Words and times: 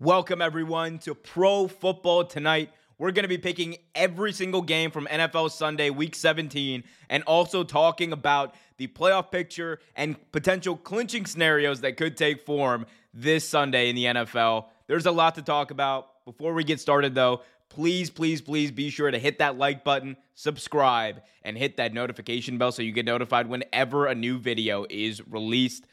Welcome, 0.00 0.40
everyone, 0.40 1.00
to 1.00 1.14
Pro 1.16 1.66
Football 1.66 2.22
Tonight. 2.26 2.70
We're 2.98 3.10
going 3.10 3.24
to 3.24 3.28
be 3.28 3.36
picking 3.36 3.78
every 3.96 4.32
single 4.32 4.62
game 4.62 4.92
from 4.92 5.06
NFL 5.06 5.50
Sunday, 5.50 5.90
Week 5.90 6.14
17, 6.14 6.84
and 7.10 7.24
also 7.24 7.64
talking 7.64 8.12
about 8.12 8.54
the 8.76 8.86
playoff 8.86 9.32
picture 9.32 9.80
and 9.96 10.14
potential 10.30 10.76
clinching 10.76 11.26
scenarios 11.26 11.80
that 11.80 11.96
could 11.96 12.16
take 12.16 12.46
form 12.46 12.86
this 13.12 13.48
Sunday 13.48 13.90
in 13.90 13.96
the 13.96 14.04
NFL. 14.04 14.66
There's 14.86 15.06
a 15.06 15.10
lot 15.10 15.34
to 15.34 15.42
talk 15.42 15.72
about. 15.72 16.24
Before 16.24 16.54
we 16.54 16.62
get 16.62 16.78
started, 16.78 17.16
though, 17.16 17.42
please, 17.68 18.08
please, 18.08 18.40
please 18.40 18.70
be 18.70 18.90
sure 18.90 19.10
to 19.10 19.18
hit 19.18 19.40
that 19.40 19.58
like 19.58 19.82
button, 19.82 20.16
subscribe, 20.34 21.22
and 21.42 21.58
hit 21.58 21.76
that 21.78 21.92
notification 21.92 22.56
bell 22.56 22.70
so 22.70 22.82
you 22.82 22.92
get 22.92 23.04
notified 23.04 23.48
whenever 23.48 24.06
a 24.06 24.14
new 24.14 24.38
video 24.38 24.86
is 24.88 25.26
released 25.26 25.87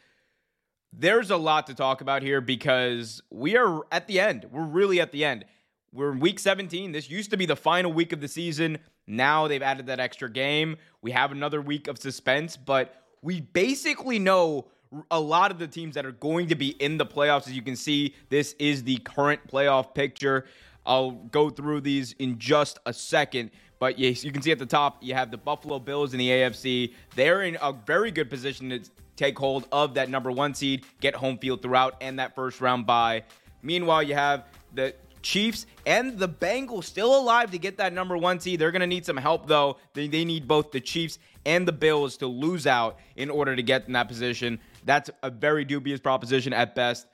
there's 0.92 1.30
a 1.30 1.36
lot 1.36 1.66
to 1.66 1.74
talk 1.74 2.00
about 2.00 2.22
here 2.22 2.40
because 2.40 3.22
we 3.30 3.56
are 3.56 3.82
at 3.92 4.06
the 4.06 4.20
end. 4.20 4.46
We're 4.50 4.64
really 4.64 5.00
at 5.00 5.12
the 5.12 5.24
end. 5.24 5.44
We're 5.92 6.12
in 6.12 6.20
week 6.20 6.38
17. 6.38 6.92
This 6.92 7.10
used 7.10 7.30
to 7.30 7.36
be 7.36 7.46
the 7.46 7.56
final 7.56 7.92
week 7.92 8.12
of 8.12 8.20
the 8.20 8.28
season. 8.28 8.78
Now 9.06 9.48
they've 9.48 9.62
added 9.62 9.86
that 9.86 10.00
extra 10.00 10.30
game. 10.30 10.76
We 11.00 11.12
have 11.12 11.32
another 11.32 11.60
week 11.60 11.88
of 11.88 11.98
suspense, 11.98 12.56
but 12.56 13.02
we 13.22 13.40
basically 13.40 14.18
know 14.18 14.68
a 15.10 15.20
lot 15.20 15.50
of 15.50 15.58
the 15.58 15.66
teams 15.66 15.94
that 15.94 16.06
are 16.06 16.12
going 16.12 16.48
to 16.48 16.54
be 16.54 16.70
in 16.70 16.96
the 16.98 17.06
playoffs. 17.06 17.46
As 17.46 17.52
you 17.52 17.62
can 17.62 17.76
see, 17.76 18.14
this 18.28 18.54
is 18.58 18.84
the 18.84 18.98
current 18.98 19.40
playoff 19.46 19.94
picture. 19.94 20.46
I'll 20.84 21.12
go 21.12 21.50
through 21.50 21.80
these 21.80 22.12
in 22.18 22.38
just 22.38 22.78
a 22.86 22.92
second. 22.92 23.50
But 23.78 23.98
yes, 23.98 24.24
you 24.24 24.32
can 24.32 24.42
see 24.42 24.52
at 24.52 24.58
the 24.58 24.66
top, 24.66 25.02
you 25.02 25.14
have 25.14 25.30
the 25.30 25.36
Buffalo 25.36 25.78
Bills 25.78 26.12
in 26.12 26.18
the 26.18 26.28
AFC. 26.28 26.94
They're 27.14 27.42
in 27.42 27.58
a 27.60 27.72
very 27.72 28.10
good 28.10 28.30
position 28.30 28.70
to 28.70 28.80
take 29.16 29.38
hold 29.38 29.66
of 29.72 29.94
that 29.94 30.08
number 30.08 30.30
one 30.30 30.54
seed, 30.54 30.84
get 31.00 31.14
home 31.14 31.38
field 31.38 31.62
throughout, 31.62 31.96
and 32.00 32.18
that 32.18 32.34
first 32.34 32.60
round 32.60 32.86
bye. 32.86 33.24
Meanwhile, 33.62 34.04
you 34.04 34.14
have 34.14 34.44
the 34.74 34.94
Chiefs 35.22 35.66
and 35.84 36.18
the 36.18 36.28
Bengals 36.28 36.84
still 36.84 37.18
alive 37.18 37.50
to 37.50 37.58
get 37.58 37.78
that 37.78 37.92
number 37.92 38.16
one 38.16 38.38
seed. 38.38 38.60
They're 38.60 38.70
going 38.70 38.80
to 38.80 38.86
need 38.86 39.04
some 39.04 39.16
help, 39.16 39.48
though. 39.48 39.78
They, 39.92 40.06
they 40.06 40.24
need 40.24 40.46
both 40.46 40.70
the 40.70 40.80
Chiefs 40.80 41.18
and 41.44 41.66
the 41.66 41.72
Bills 41.72 42.16
to 42.18 42.26
lose 42.26 42.66
out 42.66 42.98
in 43.16 43.28
order 43.28 43.56
to 43.56 43.62
get 43.62 43.86
in 43.88 43.94
that 43.94 44.06
position. 44.06 44.60
That's 44.84 45.10
a 45.24 45.30
very 45.30 45.64
dubious 45.64 46.00
proposition 46.00 46.52
at 46.52 46.76
best. 46.76 47.06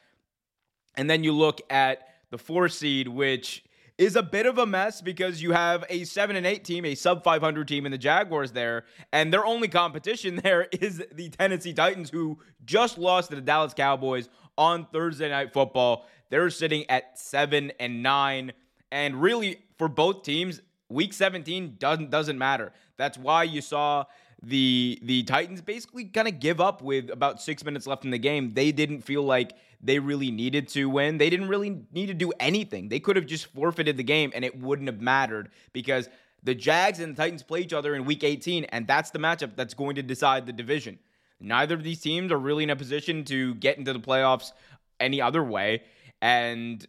And 0.94 1.08
then 1.08 1.24
you 1.24 1.32
look 1.32 1.62
at 1.70 2.06
the 2.30 2.36
four 2.36 2.69
seed, 2.69 3.08
which 3.08 3.64
is 4.03 4.17
a 4.17 4.22
bit 4.22 4.47
of 4.47 4.58
a 4.58 4.67
mess 4.67 5.00
because 5.00 5.41
you 5.41 5.53
have 5.53 5.84
a 5.89 6.03
7 6.03 6.34
and 6.34 6.45
8 6.45 6.64
team, 6.64 6.84
a 6.84 6.97
sub 6.97 7.22
500 7.22 7.69
team 7.69 7.86
in 7.86 7.92
the 7.92 7.98
Jaguars 7.98 8.50
there, 8.50 8.84
and 9.12 9.33
their 9.33 9.47
only 9.47 9.69
competition 9.69 10.36
there 10.42 10.67
is 10.72 11.03
the 11.12 11.28
Tennessee 11.28 11.72
Titans 11.72 12.11
who 12.11 12.39
just 12.64 12.98
lost 12.98 13.31
to 13.31 13.36
the 13.36 13.41
Dallas 13.41 13.75
Cowboys 13.75 14.28
on 14.59 14.86
Thursday 14.92 15.28
night 15.28 15.53
football. 15.53 16.09
They're 16.31 16.50
sitting 16.50 16.84
at 16.91 17.17
7 17.17 17.70
and 17.78 18.03
9 18.03 18.53
and 18.91 19.22
really 19.22 19.62
for 19.78 19.86
both 19.89 20.25
teams 20.25 20.61
week 20.89 21.12
17 21.12 21.77
doesn't 21.78 22.11
doesn't 22.11 22.39
matter. 22.39 22.72
That's 22.97 23.16
why 23.16 23.44
you 23.44 23.61
saw 23.61 24.05
the 24.42 24.98
the 25.02 25.22
Titans 25.22 25.60
basically 25.60 26.04
kind 26.04 26.26
of 26.26 26.40
give 26.40 26.60
up 26.60 26.82
with 26.82 27.10
about 27.10 27.40
6 27.40 27.64
minutes 27.64 27.86
left 27.86 28.04
in 28.04 28.10
the 28.10 28.18
game. 28.18 28.54
They 28.54 28.72
didn't 28.72 29.02
feel 29.02 29.22
like 29.22 29.52
they 29.80 29.98
really 29.98 30.30
needed 30.30 30.68
to 30.68 30.88
win. 30.88 31.18
They 31.18 31.30
didn't 31.30 31.48
really 31.48 31.84
need 31.92 32.06
to 32.06 32.14
do 32.14 32.32
anything. 32.40 32.88
They 32.88 33.00
could 33.00 33.16
have 33.16 33.26
just 33.26 33.46
forfeited 33.46 33.96
the 33.96 34.02
game 34.04 34.32
and 34.34 34.44
it 34.44 34.58
wouldn't 34.58 34.88
have 34.88 35.00
mattered 35.00 35.50
because 35.72 36.08
the 36.42 36.54
Jags 36.54 36.98
and 37.00 37.14
the 37.14 37.22
Titans 37.22 37.42
play 37.42 37.60
each 37.60 37.72
other 37.72 37.94
in 37.94 38.04
week 38.04 38.24
18 38.24 38.64
and 38.64 38.86
that's 38.86 39.10
the 39.10 39.18
matchup 39.18 39.56
that's 39.56 39.74
going 39.74 39.96
to 39.96 40.02
decide 40.02 40.46
the 40.46 40.52
division. 40.52 40.98
Neither 41.40 41.74
of 41.74 41.82
these 41.82 42.00
teams 42.00 42.30
are 42.30 42.38
really 42.38 42.64
in 42.64 42.70
a 42.70 42.76
position 42.76 43.24
to 43.24 43.54
get 43.56 43.78
into 43.78 43.92
the 43.92 44.00
playoffs 44.00 44.52
any 45.00 45.20
other 45.20 45.42
way 45.42 45.82
and 46.20 46.86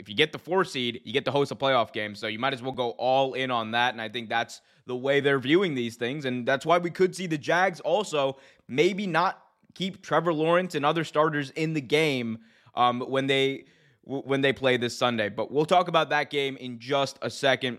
if 0.00 0.08
you 0.08 0.14
get 0.14 0.32
the 0.32 0.38
four 0.38 0.64
seed, 0.64 1.02
you 1.04 1.12
get 1.12 1.26
to 1.26 1.30
host 1.30 1.52
a 1.52 1.54
playoff 1.54 1.92
game. 1.92 2.14
So 2.14 2.26
you 2.26 2.38
might 2.38 2.54
as 2.54 2.62
well 2.62 2.72
go 2.72 2.92
all 2.92 3.34
in 3.34 3.50
on 3.50 3.72
that. 3.72 3.92
And 3.92 4.00
I 4.00 4.08
think 4.08 4.30
that's 4.30 4.62
the 4.86 4.96
way 4.96 5.20
they're 5.20 5.38
viewing 5.38 5.74
these 5.74 5.96
things. 5.96 6.24
And 6.24 6.48
that's 6.48 6.64
why 6.64 6.78
we 6.78 6.88
could 6.88 7.14
see 7.14 7.26
the 7.26 7.36
Jags 7.36 7.80
also 7.80 8.38
maybe 8.66 9.06
not 9.06 9.42
keep 9.74 10.02
Trevor 10.02 10.32
Lawrence 10.32 10.74
and 10.74 10.86
other 10.86 11.04
starters 11.04 11.50
in 11.50 11.74
the 11.74 11.82
game 11.82 12.38
um, 12.74 13.00
when 13.00 13.26
they 13.26 13.66
when 14.02 14.40
they 14.40 14.54
play 14.54 14.78
this 14.78 14.96
Sunday. 14.96 15.28
But 15.28 15.52
we'll 15.52 15.66
talk 15.66 15.88
about 15.88 16.08
that 16.08 16.30
game 16.30 16.56
in 16.56 16.78
just 16.78 17.18
a 17.20 17.28
second. 17.28 17.78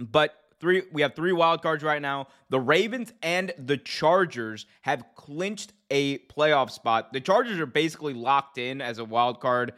But 0.00 0.34
three 0.60 0.84
we 0.92 1.02
have 1.02 1.14
three 1.14 1.32
wild 1.32 1.60
cards 1.60 1.84
right 1.84 2.00
now. 2.00 2.28
The 2.48 2.58
Ravens 2.58 3.12
and 3.22 3.52
the 3.58 3.76
Chargers 3.76 4.64
have 4.80 5.04
clinched 5.14 5.74
a 5.90 6.18
playoff 6.20 6.70
spot. 6.70 7.12
The 7.12 7.20
Chargers 7.20 7.58
are 7.58 7.66
basically 7.66 8.14
locked 8.14 8.56
in 8.56 8.80
as 8.80 8.98
a 8.98 9.04
wild 9.04 9.40
card 9.40 9.74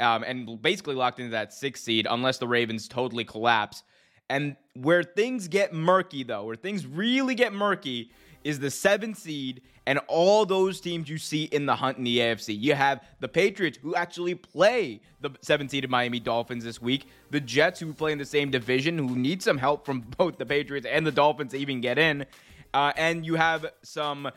um, 0.00 0.24
and 0.24 0.60
basically 0.60 0.94
locked 0.94 1.20
into 1.20 1.32
that 1.32 1.52
sixth 1.52 1.84
seed 1.84 2.06
unless 2.08 2.38
the 2.38 2.48
Ravens 2.48 2.88
totally 2.88 3.24
collapse. 3.24 3.82
And 4.28 4.56
where 4.74 5.02
things 5.02 5.48
get 5.48 5.72
murky, 5.74 6.22
though, 6.22 6.44
where 6.44 6.56
things 6.56 6.86
really 6.86 7.34
get 7.34 7.52
murky, 7.52 8.10
is 8.44 8.58
the 8.58 8.70
seventh 8.70 9.18
seed 9.18 9.62
and 9.86 9.98
all 10.06 10.46
those 10.46 10.80
teams 10.80 11.08
you 11.08 11.18
see 11.18 11.44
in 11.44 11.66
the 11.66 11.74
hunt 11.74 11.98
in 11.98 12.04
the 12.04 12.18
AFC. 12.18 12.58
You 12.58 12.74
have 12.74 13.02
the 13.20 13.28
Patriots 13.28 13.78
who 13.82 13.94
actually 13.94 14.34
play 14.34 15.00
the 15.20 15.30
seventh 15.40 15.70
seeded 15.70 15.90
Miami 15.90 16.20
Dolphins 16.20 16.64
this 16.64 16.80
week, 16.80 17.06
the 17.30 17.40
Jets 17.40 17.80
who 17.80 17.92
play 17.92 18.12
in 18.12 18.18
the 18.18 18.24
same 18.24 18.50
division 18.50 18.96
who 18.96 19.16
need 19.16 19.42
some 19.42 19.58
help 19.58 19.84
from 19.84 20.00
both 20.18 20.38
the 20.38 20.46
Patriots 20.46 20.86
and 20.86 21.06
the 21.06 21.12
Dolphins 21.12 21.52
to 21.52 21.58
even 21.58 21.80
get 21.80 21.98
in, 21.98 22.24
uh, 22.72 22.92
and 22.96 23.26
you 23.26 23.34
have 23.34 23.66
some. 23.82 24.30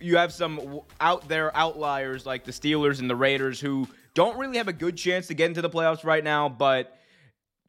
You 0.00 0.16
have 0.16 0.32
some 0.32 0.80
out 1.00 1.28
there 1.28 1.54
outliers 1.56 2.26
like 2.26 2.44
the 2.44 2.52
Steelers 2.52 3.00
and 3.00 3.08
the 3.08 3.16
Raiders 3.16 3.60
who 3.60 3.86
don't 4.14 4.38
really 4.38 4.56
have 4.56 4.68
a 4.68 4.72
good 4.72 4.96
chance 4.96 5.26
to 5.28 5.34
get 5.34 5.46
into 5.46 5.62
the 5.62 5.70
playoffs 5.70 6.04
right 6.04 6.24
now, 6.24 6.48
but 6.48 6.96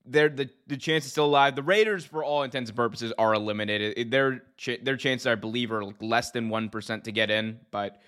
they're 0.05 0.29
the 0.29 0.49
the 0.67 0.77
chance 0.77 1.05
is 1.05 1.11
still 1.11 1.25
alive. 1.25 1.55
The 1.55 1.63
Raiders, 1.63 2.05
for 2.05 2.23
all 2.23 2.43
intents 2.43 2.69
and 2.69 2.77
purposes, 2.77 3.13
are 3.17 3.33
eliminated. 3.33 4.11
Their 4.11 4.43
their 4.81 4.97
chances, 4.97 5.27
I 5.27 5.35
believe, 5.35 5.71
are 5.71 5.83
less 5.99 6.31
than 6.31 6.49
one 6.49 6.69
percent 6.69 7.03
to 7.05 7.11
get 7.11 7.29
in. 7.29 7.59
But 7.69 8.01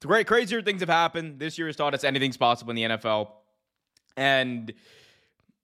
great, 0.00 0.26
crazier 0.26 0.62
things 0.62 0.80
have 0.80 0.88
happened. 0.88 1.38
This 1.38 1.58
year 1.58 1.66
has 1.66 1.76
taught 1.76 1.94
us 1.94 2.04
anything's 2.04 2.36
possible 2.36 2.70
in 2.70 2.76
the 2.76 2.82
NFL. 2.82 3.30
And 4.16 4.72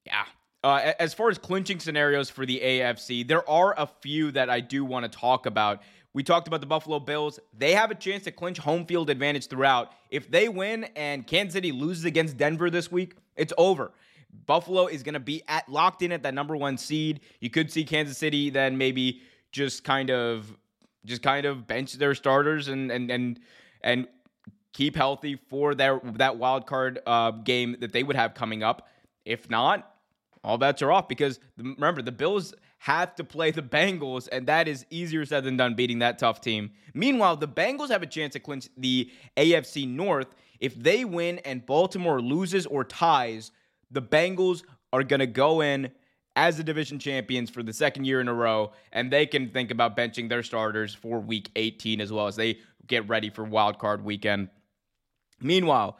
yeah, 0.04 0.24
uh, 0.64 0.92
as 0.98 1.14
far 1.14 1.28
as 1.30 1.38
clinching 1.38 1.80
scenarios 1.80 2.30
for 2.30 2.44
the 2.44 2.60
AFC, 2.60 3.26
there 3.26 3.48
are 3.48 3.74
a 3.78 3.86
few 4.00 4.32
that 4.32 4.50
I 4.50 4.60
do 4.60 4.84
want 4.84 5.10
to 5.10 5.18
talk 5.18 5.46
about. 5.46 5.82
We 6.18 6.24
talked 6.24 6.48
about 6.48 6.60
the 6.60 6.66
Buffalo 6.66 6.98
Bills. 6.98 7.38
They 7.56 7.74
have 7.74 7.92
a 7.92 7.94
chance 7.94 8.24
to 8.24 8.32
clinch 8.32 8.58
home 8.58 8.86
field 8.86 9.08
advantage 9.08 9.46
throughout. 9.46 9.92
If 10.10 10.28
they 10.28 10.48
win 10.48 10.82
and 10.96 11.24
Kansas 11.24 11.54
City 11.54 11.70
loses 11.70 12.04
against 12.06 12.36
Denver 12.36 12.70
this 12.70 12.90
week, 12.90 13.14
it's 13.36 13.52
over. 13.56 13.92
Buffalo 14.44 14.88
is 14.88 15.04
going 15.04 15.14
to 15.14 15.20
be 15.20 15.44
at 15.46 15.68
locked 15.68 16.02
in 16.02 16.10
at 16.10 16.24
that 16.24 16.34
number 16.34 16.56
one 16.56 16.76
seed. 16.76 17.20
You 17.38 17.50
could 17.50 17.70
see 17.70 17.84
Kansas 17.84 18.18
City 18.18 18.50
then 18.50 18.76
maybe 18.76 19.22
just 19.52 19.84
kind 19.84 20.10
of 20.10 20.56
just 21.04 21.22
kind 21.22 21.46
of 21.46 21.68
bench 21.68 21.92
their 21.92 22.16
starters 22.16 22.66
and 22.66 22.90
and 22.90 23.12
and 23.12 23.38
and 23.82 24.08
keep 24.72 24.96
healthy 24.96 25.36
for 25.48 25.76
their 25.76 26.00
that 26.16 26.36
wild 26.36 26.66
card 26.66 26.98
uh, 27.06 27.30
game 27.30 27.76
that 27.78 27.92
they 27.92 28.02
would 28.02 28.16
have 28.16 28.34
coming 28.34 28.64
up. 28.64 28.88
If 29.24 29.48
not, 29.48 29.88
all 30.42 30.58
bets 30.58 30.82
are 30.82 30.90
off 30.90 31.06
because 31.06 31.38
remember 31.56 32.02
the 32.02 32.10
Bills 32.10 32.54
have 32.78 33.14
to 33.16 33.24
play 33.24 33.50
the 33.50 33.62
Bengals, 33.62 34.28
and 34.30 34.46
that 34.46 34.68
is 34.68 34.86
easier 34.90 35.24
said 35.26 35.44
than 35.44 35.56
done 35.56 35.74
beating 35.74 35.98
that 35.98 36.18
tough 36.18 36.40
team. 36.40 36.70
Meanwhile, 36.94 37.36
the 37.36 37.48
Bengals 37.48 37.90
have 37.90 38.02
a 38.02 38.06
chance 38.06 38.32
to 38.34 38.40
clinch 38.40 38.68
the 38.76 39.10
AFC 39.36 39.88
North 39.88 40.28
if 40.60 40.74
they 40.74 41.04
win 41.04 41.38
and 41.40 41.64
Baltimore 41.66 42.20
loses 42.20 42.66
or 42.66 42.84
ties 42.84 43.52
the 43.90 44.02
Bengals 44.02 44.62
are 44.92 45.02
going 45.02 45.20
to 45.20 45.26
go 45.26 45.60
in 45.60 45.90
as 46.36 46.56
the 46.56 46.62
division 46.62 46.98
champions 46.98 47.50
for 47.50 47.62
the 47.62 47.72
second 47.72 48.04
year 48.04 48.20
in 48.20 48.28
a 48.28 48.34
row, 48.34 48.72
and 48.92 49.10
they 49.10 49.26
can 49.26 49.50
think 49.50 49.70
about 49.70 49.96
benching 49.96 50.28
their 50.28 50.42
starters 50.42 50.94
for 50.94 51.18
week 51.18 51.50
18 51.56 52.00
as 52.00 52.12
well 52.12 52.26
as 52.26 52.36
they 52.36 52.58
get 52.86 53.08
ready 53.08 53.28
for 53.28 53.44
wild 53.44 53.78
card 53.78 54.04
weekend. 54.04 54.48
Meanwhile, 55.40 55.98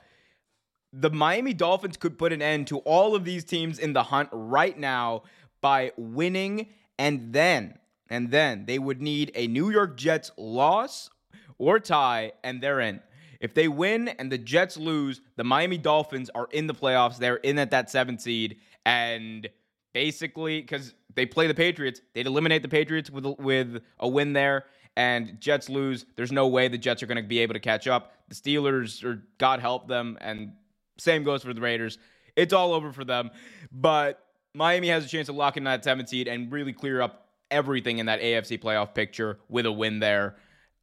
the 0.92 1.10
Miami 1.10 1.52
Dolphins 1.54 1.96
could 1.96 2.18
put 2.18 2.32
an 2.32 2.40
end 2.40 2.68
to 2.68 2.78
all 2.78 3.14
of 3.14 3.24
these 3.24 3.44
teams 3.44 3.78
in 3.78 3.92
the 3.92 4.04
hunt 4.04 4.28
right 4.32 4.78
now 4.78 5.22
by 5.60 5.92
winning 5.96 6.68
and 6.98 7.32
then 7.32 7.78
and 8.10 8.30
then 8.30 8.64
they 8.66 8.78
would 8.78 9.00
need 9.00 9.30
a 9.34 9.46
New 9.46 9.70
York 9.70 9.96
Jets 9.96 10.30
loss 10.36 11.10
or 11.58 11.78
tie 11.78 12.32
and 12.42 12.62
they're 12.62 12.80
in. 12.80 13.00
If 13.40 13.54
they 13.54 13.68
win 13.68 14.08
and 14.08 14.32
the 14.32 14.38
Jets 14.38 14.76
lose, 14.76 15.20
the 15.36 15.44
Miami 15.44 15.78
Dolphins 15.78 16.30
are 16.34 16.48
in 16.50 16.66
the 16.66 16.74
playoffs. 16.74 17.18
They're 17.18 17.36
in 17.36 17.58
at 17.58 17.70
that 17.70 17.90
seventh 17.90 18.20
seed. 18.20 18.56
And 18.84 19.48
basically, 19.92 20.60
because 20.60 20.94
they 21.14 21.26
play 21.26 21.46
the 21.46 21.54
Patriots, 21.54 22.00
they'd 22.14 22.26
eliminate 22.26 22.62
the 22.62 22.68
Patriots 22.68 23.10
with, 23.10 23.26
with 23.38 23.82
a 24.00 24.08
win 24.08 24.32
there. 24.32 24.64
And 24.96 25.40
Jets 25.40 25.68
lose. 25.68 26.04
There's 26.16 26.32
no 26.32 26.48
way 26.48 26.66
the 26.66 26.78
Jets 26.78 27.02
are 27.04 27.06
going 27.06 27.22
to 27.22 27.28
be 27.28 27.38
able 27.38 27.54
to 27.54 27.60
catch 27.60 27.86
up. 27.86 28.14
The 28.28 28.34
Steelers, 28.34 29.04
or 29.04 29.22
God 29.38 29.60
help 29.60 29.86
them. 29.86 30.18
And 30.20 30.52
same 30.96 31.22
goes 31.22 31.44
for 31.44 31.54
the 31.54 31.60
Raiders. 31.60 31.98
It's 32.34 32.52
all 32.52 32.72
over 32.72 32.92
for 32.92 33.04
them. 33.04 33.30
But 33.70 34.20
Miami 34.54 34.88
has 34.88 35.04
a 35.04 35.08
chance 35.08 35.26
to 35.26 35.32
lock 35.32 35.56
in 35.56 35.64
that 35.64 35.84
seventh 35.84 36.08
seed 36.08 36.28
and 36.28 36.50
really 36.50 36.72
clear 36.72 37.00
up 37.00 37.28
everything 37.50 37.98
in 37.98 38.06
that 38.06 38.20
AFC 38.20 38.60
playoff 38.60 38.94
picture 38.94 39.38
with 39.48 39.66
a 39.66 39.72
win 39.72 40.00
there. 40.00 40.36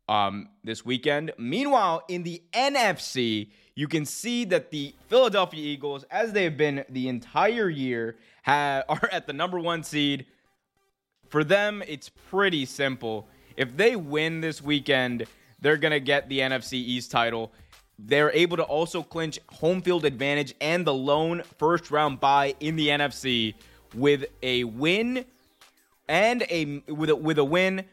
um, 0.08 0.50
this 0.64 0.86
weekend. 0.86 1.32
Meanwhile, 1.38 2.04
in 2.08 2.24
the 2.24 2.42
NFC, 2.54 3.50
you 3.76 3.88
can 3.88 4.06
see 4.06 4.46
that 4.46 4.72
the 4.72 4.94
Philadelphia 5.08 5.62
Eagles, 5.64 6.04
as 6.12 6.32
they 6.32 6.44
have 6.44 6.58
been 6.58 6.86
the 6.90 7.08
entire 7.08 7.70
year, 7.70 8.18
have, 8.44 8.86
are 8.90 9.10
at 9.12 9.28
the 9.28 9.34
number 9.34 9.60
one 9.60 9.84
seed. 9.84 10.26
For 11.30 11.44
them, 11.44 11.84
it's 11.88 12.10
pretty 12.10 12.66
simple. 12.66 13.28
If 13.58 13.76
they 13.76 13.96
win 13.96 14.42
this 14.42 14.62
weekend, 14.62 15.26
they're 15.60 15.78
going 15.78 15.92
to 15.92 16.00
get 16.00 16.30
the 16.30 16.40
NFC 16.40 16.74
East 16.74 17.10
title. 17.12 17.52
They're 17.98 18.32
able 18.32 18.58
to 18.58 18.64
also 18.64 19.04
clinch 19.04 19.40
home 19.50 19.82
field 19.82 20.06
advantage 20.06 20.54
and 20.60 20.86
the 20.86 20.94
lone 20.94 21.44
first 21.58 21.92
round 21.92 22.20
bye 22.20 22.56
in 22.60 22.76
the 22.76 22.90
NFC 22.90 23.56
with 23.94 24.26
a 24.44 24.66
win 24.66 25.26
and 26.08 26.44
a 26.50 26.84
with 26.88 27.10
a, 27.10 27.16
with 27.16 27.40
a 27.40 27.44
win 27.44 27.86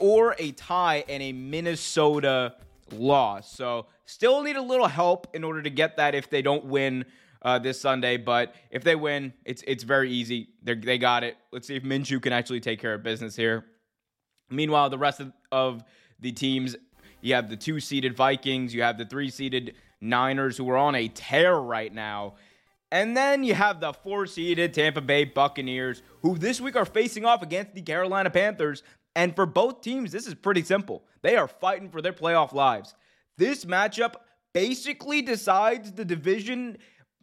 or 0.00 0.34
a 0.38 0.52
tie 0.52 1.04
and 1.08 1.22
a 1.22 1.32
Minnesota 1.32 2.54
loss. 2.92 3.52
So 3.54 3.86
still 4.04 4.42
need 4.42 4.56
a 4.56 4.62
little 4.62 4.88
help 4.88 5.28
in 5.34 5.44
order 5.44 5.62
to 5.62 5.70
get 5.70 5.96
that 5.96 6.14
if 6.14 6.30
they 6.30 6.42
don't 6.42 6.64
win 6.64 7.04
uh, 7.42 7.58
this 7.58 7.80
Sunday. 7.80 8.16
But 8.16 8.54
if 8.70 8.84
they 8.84 8.94
win, 8.94 9.32
it's 9.44 9.62
it's 9.66 9.84
very 9.84 10.10
easy. 10.10 10.48
They 10.62 10.74
they 10.74 10.98
got 10.98 11.24
it. 11.24 11.36
Let's 11.52 11.66
see 11.66 11.76
if 11.76 11.82
Minshew 11.82 12.22
can 12.22 12.32
actually 12.32 12.60
take 12.60 12.80
care 12.80 12.94
of 12.94 13.02
business 13.02 13.36
here. 13.36 13.66
Meanwhile, 14.50 14.90
the 14.90 14.98
rest 14.98 15.20
of, 15.20 15.32
of 15.50 15.82
the 16.20 16.32
teams, 16.32 16.76
you 17.22 17.34
have 17.34 17.48
the 17.48 17.56
two 17.56 17.80
seeded 17.80 18.14
Vikings, 18.14 18.74
you 18.74 18.82
have 18.82 18.98
the 18.98 19.06
three 19.06 19.30
seeded 19.30 19.74
Niners 20.00 20.56
who 20.56 20.68
are 20.68 20.76
on 20.76 20.94
a 20.94 21.08
tear 21.08 21.56
right 21.56 21.92
now. 21.94 22.34
And 22.90 23.16
then 23.16 23.42
you 23.42 23.54
have 23.54 23.80
the 23.80 23.94
four 23.94 24.26
seeded 24.26 24.74
Tampa 24.74 25.00
Bay 25.00 25.24
Buccaneers, 25.24 26.02
who 26.20 26.36
this 26.36 26.60
week 26.60 26.76
are 26.76 26.84
facing 26.84 27.24
off 27.24 27.42
against 27.42 27.74
the 27.74 27.80
Carolina 27.80 28.28
Panthers. 28.28 28.82
And 29.16 29.34
for 29.34 29.46
both 29.46 29.80
teams, 29.80 30.12
this 30.12 30.26
is 30.26 30.34
pretty 30.34 30.62
simple. 30.62 31.04
They 31.22 31.36
are 31.36 31.48
fighting 31.48 31.88
for 31.88 32.02
their 32.02 32.12
playoff 32.12 32.52
lives. 32.52 32.94
This 33.38 33.64
matchup 33.64 34.16
basically 34.52 35.22
decides 35.22 35.92
the 35.92 36.04
division. 36.04 36.76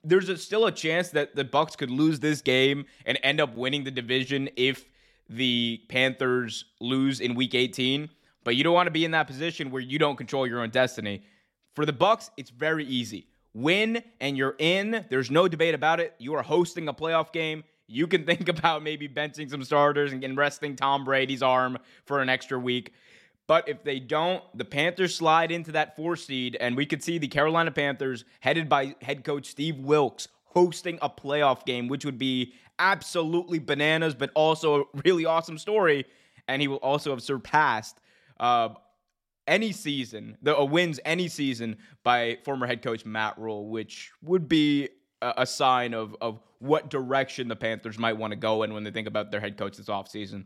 There's 0.04 0.30
a, 0.30 0.38
still 0.38 0.66
a 0.66 0.72
chance 0.72 1.10
that 1.10 1.36
the 1.36 1.44
Bucks 1.44 1.76
could 1.76 1.92
lose 1.92 2.20
this 2.20 2.42
game 2.42 2.86
and 3.06 3.20
end 3.22 3.40
up 3.40 3.56
winning 3.56 3.84
the 3.84 3.92
division 3.92 4.50
if 4.56 4.86
the 5.30 5.82
Panthers 5.90 6.66
lose 6.80 7.20
in 7.20 7.36
week 7.36 7.54
18. 7.54 8.10
But 8.44 8.56
you 8.56 8.64
don't 8.64 8.74
want 8.74 8.88
to 8.88 8.92
be 8.92 9.06
in 9.06 9.12
that 9.12 9.28
position 9.28 9.72
where 9.72 9.82
you 9.82 10.00
don't 10.00 10.16
control 10.16 10.48
your 10.48 10.62
own 10.62 10.70
destiny. 10.70 11.24
For 11.76 11.86
the 11.86 11.94
Bucks, 11.94 12.32
it's 12.38 12.50
very 12.50 12.86
easy. 12.86 13.28
Win 13.54 14.04
and 14.20 14.38
you're 14.38 14.56
in. 14.60 15.06
There's 15.10 15.32
no 15.32 15.48
debate 15.48 15.76
about 15.76 16.00
it. 16.00 16.14
You 16.20 16.36
are 16.36 16.44
hosting 16.44 16.88
a 16.88 16.94
playoff 16.94 17.32
game. 17.32 17.64
You 17.88 18.08
can 18.08 18.26
think 18.26 18.48
about 18.48 18.84
maybe 18.84 19.10
benching 19.10 19.50
some 19.50 19.64
starters 19.64 20.12
and 20.12 20.38
resting 20.38 20.76
Tom 20.76 21.04
Brady's 21.04 21.44
arm 21.44 21.78
for 22.06 22.22
an 22.22 22.30
extra 22.30 22.60
week. 22.60 22.94
But 23.48 23.68
if 23.68 23.84
they 23.84 24.00
don't, 24.00 24.44
the 24.56 24.66
Panthers 24.66 25.16
slide 25.16 25.52
into 25.52 25.72
that 25.72 25.96
four 25.96 26.16
seed, 26.16 26.56
and 26.62 26.78
we 26.78 26.86
could 26.86 27.04
see 27.04 27.18
the 27.18 27.28
Carolina 27.28 27.72
Panthers, 27.72 28.24
headed 28.42 28.70
by 28.70 28.96
head 29.02 29.24
coach 29.24 29.48
Steve 29.48 29.80
Wilks, 29.80 30.28
hosting 30.46 31.00
a 31.02 31.10
playoff 31.10 31.66
game, 31.66 31.88
which 31.88 32.06
would 32.06 32.20
be 32.20 32.54
absolutely 32.78 33.58
bananas, 33.58 34.14
but 34.14 34.30
also 34.36 34.82
a 34.82 34.84
really 35.04 35.26
awesome 35.26 35.58
story. 35.58 36.06
And 36.48 36.62
he 36.62 36.68
will 36.68 36.78
also 36.78 37.10
have 37.10 37.24
surpassed 37.24 38.00
uh, 38.40 38.70
any 39.48 39.72
season, 39.72 40.38
the 40.42 40.58
uh, 40.58 40.64
wins 40.64 41.00
any 41.06 41.28
season 41.28 41.78
by 42.04 42.38
former 42.46 42.68
head 42.68 42.82
coach 42.82 43.06
Matt 43.06 43.38
Rhule, 43.38 43.70
which 43.70 44.12
would 44.22 44.48
be 44.48 44.90
a, 45.22 45.34
a 45.38 45.46
sign 45.46 45.94
of 45.94 46.16
of 46.22 46.40
what 46.60 46.90
direction 46.90 47.48
the 47.48 47.56
Panthers 47.56 47.98
might 47.98 48.14
want 48.18 48.32
to 48.32 48.38
go 48.38 48.64
in 48.64 48.74
when 48.74 48.84
they 48.84 48.92
think 48.92 49.08
about 49.08 49.32
their 49.32 49.40
head 49.40 49.58
coach 49.58 49.78
this 49.78 49.88
offseason. 49.88 50.46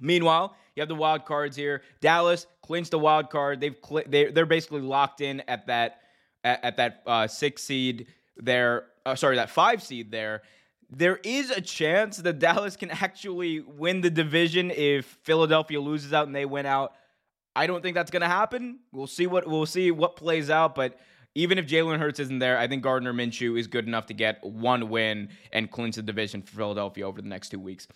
Meanwhile, 0.00 0.54
you 0.74 0.82
have 0.82 0.88
the 0.88 0.94
wild 0.94 1.24
cards 1.24 1.56
here. 1.56 1.82
Dallas 2.00 2.46
clinched 2.62 2.90
the 2.90 2.98
wild 2.98 3.30
card. 3.30 3.60
They've 3.60 3.76
cl- 3.82 4.04
they 4.06 4.26
they're 4.26 4.46
basically 4.46 4.82
locked 4.82 5.20
in 5.20 5.42
at 5.48 5.66
that 5.66 6.00
at, 6.44 6.64
at 6.64 6.76
that 6.76 7.02
uh, 7.06 7.26
six 7.26 7.62
seed 7.62 8.06
there. 8.36 8.86
Uh, 9.04 9.14
sorry, 9.14 9.36
that 9.36 9.50
five 9.50 9.82
seed 9.82 10.10
there. 10.10 10.42
There 10.88 11.16
is 11.24 11.50
a 11.50 11.60
chance 11.60 12.18
that 12.18 12.38
Dallas 12.38 12.76
can 12.76 12.90
actually 12.90 13.60
win 13.60 14.00
the 14.00 14.10
division 14.10 14.70
if 14.70 15.06
Philadelphia 15.22 15.80
loses 15.80 16.12
out 16.12 16.26
and 16.26 16.34
they 16.34 16.44
win 16.44 16.66
out. 16.66 16.94
I 17.56 17.66
don't 17.66 17.82
think 17.82 17.94
that's 17.94 18.10
going 18.10 18.22
to 18.22 18.28
happen. 18.28 18.80
We'll 18.92 19.06
see 19.06 19.26
what 19.26 19.46
we'll 19.48 19.66
see 19.66 19.90
what 19.90 20.16
plays 20.16 20.50
out, 20.50 20.74
but 20.74 21.00
even 21.34 21.58
if 21.58 21.66
Jalen 21.66 21.98
Hurts 21.98 22.18
isn't 22.20 22.38
there, 22.38 22.58
I 22.58 22.66
think 22.66 22.82
Gardner 22.82 23.12
Minshew 23.12 23.58
is 23.58 23.66
good 23.66 23.86
enough 23.86 24.06
to 24.06 24.14
get 24.14 24.42
one 24.42 24.88
win 24.88 25.28
and 25.52 25.70
clinch 25.70 25.96
the 25.96 26.02
division 26.02 26.40
for 26.40 26.56
Philadelphia 26.56 27.06
over 27.06 27.20
the 27.20 27.28
next 27.28 27.50
two 27.50 27.60
weeks. 27.60 27.88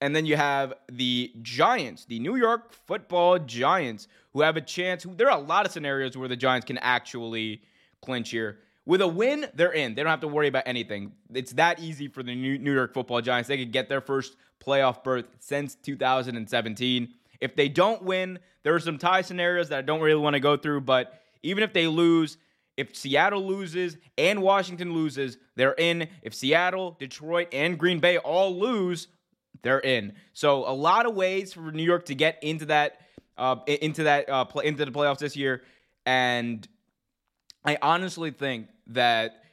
And 0.00 0.14
then 0.14 0.26
you 0.26 0.36
have 0.36 0.74
the 0.90 1.32
Giants, 1.42 2.04
the 2.04 2.18
New 2.18 2.36
York 2.36 2.72
football 2.86 3.38
Giants, 3.38 4.08
who 4.32 4.42
have 4.42 4.56
a 4.56 4.60
chance. 4.60 5.06
There 5.08 5.30
are 5.30 5.38
a 5.38 5.42
lot 5.42 5.66
of 5.66 5.72
scenarios 5.72 6.16
where 6.16 6.28
the 6.28 6.36
Giants 6.36 6.66
can 6.66 6.78
actually 6.78 7.62
clinch 8.02 8.30
here. 8.30 8.58
With 8.86 9.00
a 9.00 9.08
win, 9.08 9.46
they're 9.54 9.72
in. 9.72 9.94
They 9.94 10.02
don't 10.02 10.10
have 10.10 10.20
to 10.20 10.28
worry 10.28 10.48
about 10.48 10.64
anything. 10.66 11.12
It's 11.32 11.52
that 11.52 11.80
easy 11.80 12.08
for 12.08 12.22
the 12.22 12.34
New 12.34 12.72
York 12.72 12.92
football 12.92 13.20
Giants. 13.22 13.48
They 13.48 13.56
could 13.56 13.72
get 13.72 13.88
their 13.88 14.02
first 14.02 14.36
playoff 14.64 15.02
berth 15.02 15.26
since 15.38 15.74
2017. 15.76 17.14
If 17.40 17.56
they 17.56 17.68
don't 17.68 18.02
win, 18.02 18.38
there 18.62 18.74
are 18.74 18.80
some 18.80 18.98
tie 18.98 19.22
scenarios 19.22 19.70
that 19.70 19.78
I 19.78 19.82
don't 19.82 20.00
really 20.00 20.20
want 20.20 20.34
to 20.34 20.40
go 20.40 20.56
through, 20.56 20.82
but 20.82 21.20
even 21.42 21.62
if 21.62 21.72
they 21.72 21.86
lose, 21.86 22.36
if 22.76 22.94
Seattle 22.96 23.46
loses 23.46 23.96
and 24.18 24.42
Washington 24.42 24.92
loses, 24.92 25.38
they're 25.54 25.74
in. 25.74 26.08
If 26.22 26.34
Seattle, 26.34 26.96
Detroit, 26.98 27.48
and 27.52 27.78
Green 27.78 28.00
Bay 28.00 28.18
all 28.18 28.58
lose, 28.58 29.08
they're 29.62 29.80
in. 29.80 30.14
So 30.32 30.68
a 30.68 30.72
lot 30.74 31.06
of 31.06 31.14
ways 31.14 31.52
for 31.52 31.72
New 31.72 31.82
York 31.82 32.06
to 32.06 32.14
get 32.14 32.42
into 32.42 32.66
that 32.66 33.00
uh, 33.36 33.56
into 33.66 34.04
that 34.04 34.28
uh, 34.28 34.44
play, 34.44 34.66
into 34.66 34.84
the 34.84 34.92
playoffs 34.92 35.18
this 35.18 35.36
year, 35.36 35.62
and 36.06 36.66
I 37.64 37.78
honestly 37.82 38.30
think 38.30 38.68
that 38.88 39.44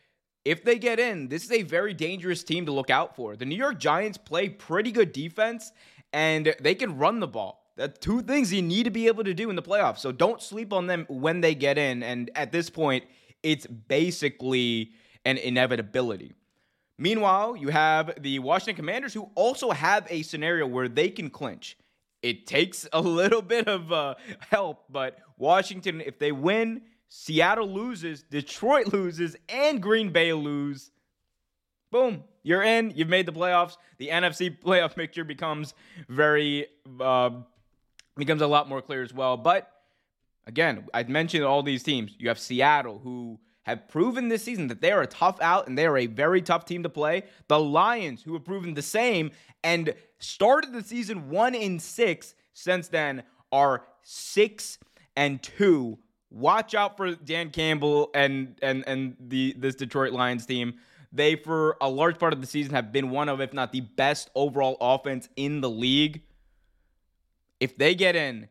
if 0.44 0.64
they 0.64 0.80
get 0.80 1.00
in, 1.00 1.28
this 1.28 1.44
is 1.44 1.52
a 1.52 1.62
very 1.64 1.94
dangerous 1.94 2.44
team 2.44 2.66
to 2.66 2.72
look 2.72 2.90
out 2.90 3.16
for. 3.16 3.36
The 3.36 3.46
New 3.46 3.56
York 3.56 3.80
Giants 3.80 4.18
play 4.18 4.50
pretty 4.50 4.92
good 4.92 5.14
defense, 5.14 5.72
and 6.14 6.56
they 6.60 6.76
can 6.76 6.98
run 6.98 7.20
the 7.20 7.28
ball. 7.28 7.72
The 7.78 7.88
two 7.88 8.22
things 8.22 8.52
you 8.52 8.62
need 8.62 8.84
to 8.84 8.92
be 8.92 9.08
able 9.08 9.24
to 9.24 9.34
do 9.34 9.50
in 9.50 9.56
the 9.56 9.62
playoffs. 9.62 10.00
So 10.00 10.12
don't 10.12 10.42
sleep 10.42 10.74
on 10.74 10.88
them 10.88 11.06
when 11.10 11.42
they 11.42 11.56
get 11.56 11.78
in. 11.78 12.04
And 12.04 12.30
at 12.36 12.52
this 12.52 12.70
point, 12.70 13.06
it's 13.44 13.66
basically 13.66 14.92
an 15.26 15.38
inevitability. 15.38 16.34
Meanwhile, 16.98 17.56
you 17.56 17.70
have 17.70 18.22
the 18.22 18.40
Washington 18.40 18.76
Commanders 18.76 19.14
who 19.14 19.30
also 19.36 19.72
have 19.72 20.06
a 20.10 20.22
scenario 20.22 20.68
where 20.68 20.88
they 20.88 21.10
can 21.10 21.30
clinch. 21.30 21.78
It 22.22 22.46
takes 22.46 22.88
a 22.94 23.02
little 23.02 23.42
bit 23.42 23.68
of 23.68 23.92
uh, 23.92 24.16
help, 24.50 24.86
but 24.90 25.18
Washington, 25.38 26.02
if 26.02 26.20
they 26.20 26.32
win, 26.32 26.84
Seattle 27.14 27.68
loses, 27.68 28.24
Detroit 28.24 28.94
loses, 28.94 29.36
and 29.50 29.82
Green 29.82 30.14
Bay 30.14 30.32
lose. 30.32 30.92
Boom, 31.92 32.24
you're 32.42 32.64
in. 32.64 32.94
You've 32.96 33.10
made 33.10 33.26
the 33.26 33.34
playoffs. 33.34 33.76
The 33.98 34.08
NFC 34.08 34.58
playoff 34.66 34.96
picture 34.96 35.26
becomes 35.26 35.74
very 36.08 36.68
uh, 37.02 37.32
becomes 38.16 38.42
a 38.42 38.48
lot 38.48 38.70
more 38.70 38.82
clear 38.82 39.04
as 39.04 39.14
well. 39.14 39.36
But 39.36 39.70
again, 40.48 40.88
I 40.94 41.04
mentioned 41.04 41.44
all 41.44 41.64
these 41.64 41.84
teams. 41.84 42.16
You 42.18 42.30
have 42.30 42.40
Seattle, 42.40 43.00
who 43.00 43.42
have 43.64 43.90
proven 43.90 44.30
this 44.30 44.44
season 44.44 44.68
that 44.68 44.80
they 44.80 44.94
are 44.94 45.02
a 45.02 45.08
tough 45.08 45.38
out 45.42 45.68
and 45.68 45.78
they 45.78 45.88
are 45.88 45.98
a 45.98 46.06
very 46.08 46.42
tough 46.42 46.64
team 46.64 46.82
to 46.84 46.90
play. 46.90 47.24
The 47.50 47.60
Lions, 47.60 48.24
who 48.24 48.32
have 48.36 48.46
proven 48.46 48.74
the 48.74 48.82
same 48.82 49.32
and 49.66 49.94
started 50.20 50.72
the 50.72 50.82
season 50.82 51.30
one 51.30 51.56
in 51.56 51.78
six, 51.78 52.36
since 52.54 52.88
then 52.88 53.24
are 53.52 53.84
six 54.02 54.78
and 55.18 55.44
two. 55.44 56.00
Watch 56.32 56.74
out 56.74 56.98
for 56.98 57.14
Dan 57.14 57.52
Campbell 57.52 58.10
and 58.16 58.56
and 58.62 58.84
and 58.88 59.16
the 59.20 59.54
this 59.58 59.76
Detroit 59.76 60.14
Lions 60.14 60.46
team. 60.46 60.76
They, 61.14 61.36
for 61.36 61.76
a 61.82 61.90
large 61.90 62.18
part 62.18 62.32
of 62.32 62.40
the 62.40 62.48
season, 62.48 62.74
have 62.74 62.94
been 62.94 63.10
one 63.10 63.28
of, 63.28 63.42
if 63.42 63.52
not 63.52 63.74
the 63.74 63.82
best 63.82 64.30
overall 64.34 64.78
offense 64.80 65.28
in 65.36 65.60
the 65.60 65.70
league 65.70 66.22
if 67.62 67.78
they 67.78 67.96
get 67.96 68.18
in, 68.18 68.50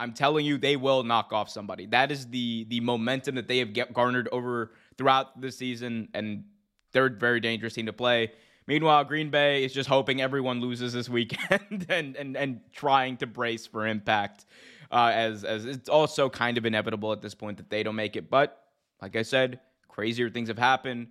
I'm 0.00 0.12
telling 0.12 0.44
you, 0.44 0.58
they 0.58 0.76
will 0.76 1.04
knock 1.04 1.32
off 1.32 1.48
somebody. 1.48 1.86
That 1.86 2.10
is 2.10 2.26
the 2.26 2.64
the 2.68 2.80
momentum 2.80 3.36
that 3.36 3.48
they 3.48 3.58
have 3.58 3.72
get, 3.72 3.94
garnered 3.94 4.28
over 4.32 4.72
throughout 4.98 5.40
the 5.40 5.52
season, 5.52 6.08
and 6.12 6.44
they're 6.92 7.06
a 7.06 7.10
very 7.10 7.40
dangerous 7.40 7.74
team 7.74 7.86
to 7.86 7.92
play. 7.92 8.32
Meanwhile, 8.66 9.04
Green 9.04 9.30
Bay 9.30 9.64
is 9.64 9.72
just 9.72 9.88
hoping 9.88 10.20
everyone 10.20 10.60
loses 10.60 10.92
this 10.92 11.08
weekend 11.08 11.86
and 11.88 12.16
and 12.16 12.36
and 12.36 12.60
trying 12.72 13.18
to 13.18 13.26
brace 13.26 13.66
for 13.66 13.86
impact, 13.86 14.46
uh, 14.90 15.12
as 15.14 15.44
as 15.44 15.64
it's 15.64 15.88
also 15.88 16.28
kind 16.28 16.58
of 16.58 16.66
inevitable 16.66 17.12
at 17.12 17.22
this 17.22 17.34
point 17.34 17.56
that 17.58 17.70
they 17.70 17.82
don't 17.82 17.96
make 17.96 18.16
it. 18.16 18.30
But 18.30 18.62
like 19.00 19.16
I 19.16 19.22
said, 19.22 19.60
crazier 19.88 20.30
things 20.30 20.48
have 20.48 20.58
happened. 20.58 21.08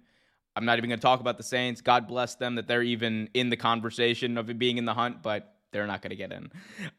I'm 0.55 0.65
not 0.65 0.77
even 0.77 0.89
going 0.89 0.99
to 0.99 1.03
talk 1.03 1.21
about 1.21 1.37
the 1.37 1.43
Saints. 1.43 1.79
God 1.81 2.07
bless 2.07 2.35
them 2.35 2.55
that 2.55 2.67
they're 2.67 2.83
even 2.83 3.29
in 3.33 3.49
the 3.49 3.55
conversation 3.55 4.37
of 4.37 4.57
being 4.59 4.77
in 4.77 4.85
the 4.85 4.93
hunt, 4.93 5.21
but 5.21 5.55
they're 5.71 5.87
not 5.87 6.01
going 6.01 6.09
to 6.09 6.15
get 6.15 6.31
in. 6.31 6.51